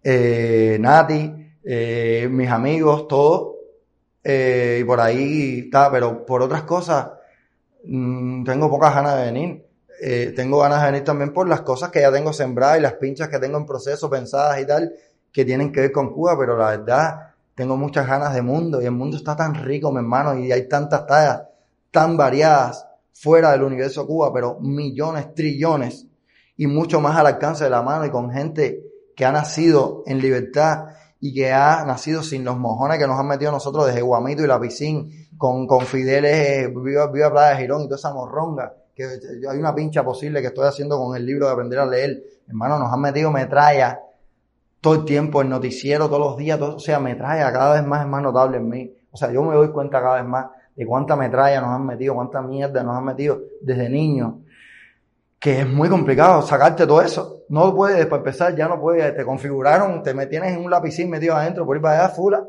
[0.03, 1.33] Eh, Nati,
[1.63, 3.55] eh, mis amigos, todos.
[4.23, 7.11] Eh, y por ahí está, pero por otras cosas,
[7.85, 9.65] mmm, tengo pocas ganas de venir.
[10.01, 12.93] Eh, tengo ganas de venir también por las cosas que ya tengo sembradas y las
[12.93, 14.93] pinchas que tengo en proceso, pensadas y tal,
[15.31, 18.85] que tienen que ver con Cuba, pero la verdad, tengo muchas ganas de mundo y
[18.85, 21.43] el mundo está tan rico, mi hermano, y hay tantas tallas
[21.89, 26.05] tan variadas fuera del universo Cuba, pero millones, trillones
[26.57, 28.86] y mucho más al alcance de la mano y con gente
[29.17, 30.89] que ha nacido en libertad
[31.19, 34.47] y que ha nacido sin los mojones que nos han metido nosotros desde Guamito y
[34.47, 35.05] la piscina,
[35.35, 39.05] con, con Fideles, viva, viva Playa de Girón y toda esa morronga, que
[39.49, 42.23] hay una pincha posible que estoy haciendo con el libro de aprender a leer.
[42.47, 43.99] Hermano, nos han metido metralla
[44.81, 48.01] todo el tiempo, el noticiero, todos los días, todo, o sea, metralla cada vez más
[48.01, 48.93] es más notable en mí.
[49.11, 50.45] O sea, yo me doy cuenta cada vez más
[50.75, 54.35] de cuánta metralla nos han metido, cuánta mierda nos han metido desde niños,
[55.39, 57.43] que es muy complicado sacarte todo eso.
[57.49, 61.35] No puedes, para empezar, ya no puedes, te configuraron, te tienes en un lapicín metido
[61.35, 62.45] adentro por ir para allá, fula,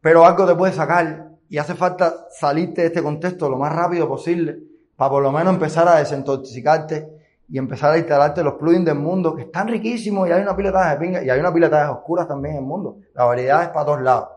[0.00, 4.08] pero algo te puede sacar y hace falta salirte de este contexto lo más rápido
[4.08, 4.58] posible
[4.96, 7.08] para por lo menos empezar a desintoxicarte
[7.48, 10.90] y empezar a instalarte los plugins del mundo que están riquísimos y hay una piletaje
[10.90, 12.98] de pinga y hay una piletaje oscuras también en el mundo.
[13.14, 14.28] La variedad es para todos lados.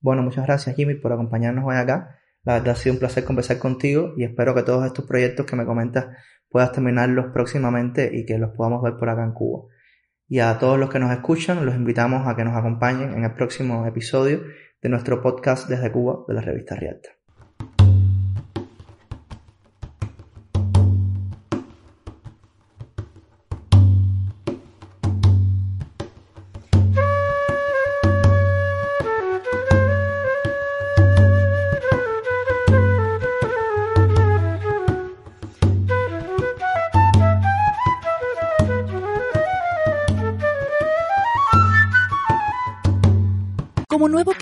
[0.00, 2.18] Bueno, muchas gracias Jimmy por acompañarnos hoy acá.
[2.44, 5.56] La verdad ha sido un placer conversar contigo y espero que todos estos proyectos que
[5.56, 6.06] me comentas
[6.50, 9.68] puedas terminarlos próximamente y que los podamos ver por acá en Cuba.
[10.28, 13.34] Y a todos los que nos escuchan, los invitamos a que nos acompañen en el
[13.34, 14.42] próximo episodio
[14.82, 17.15] de nuestro podcast desde Cuba de la revista Rialta.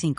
[0.00, 0.14] 45.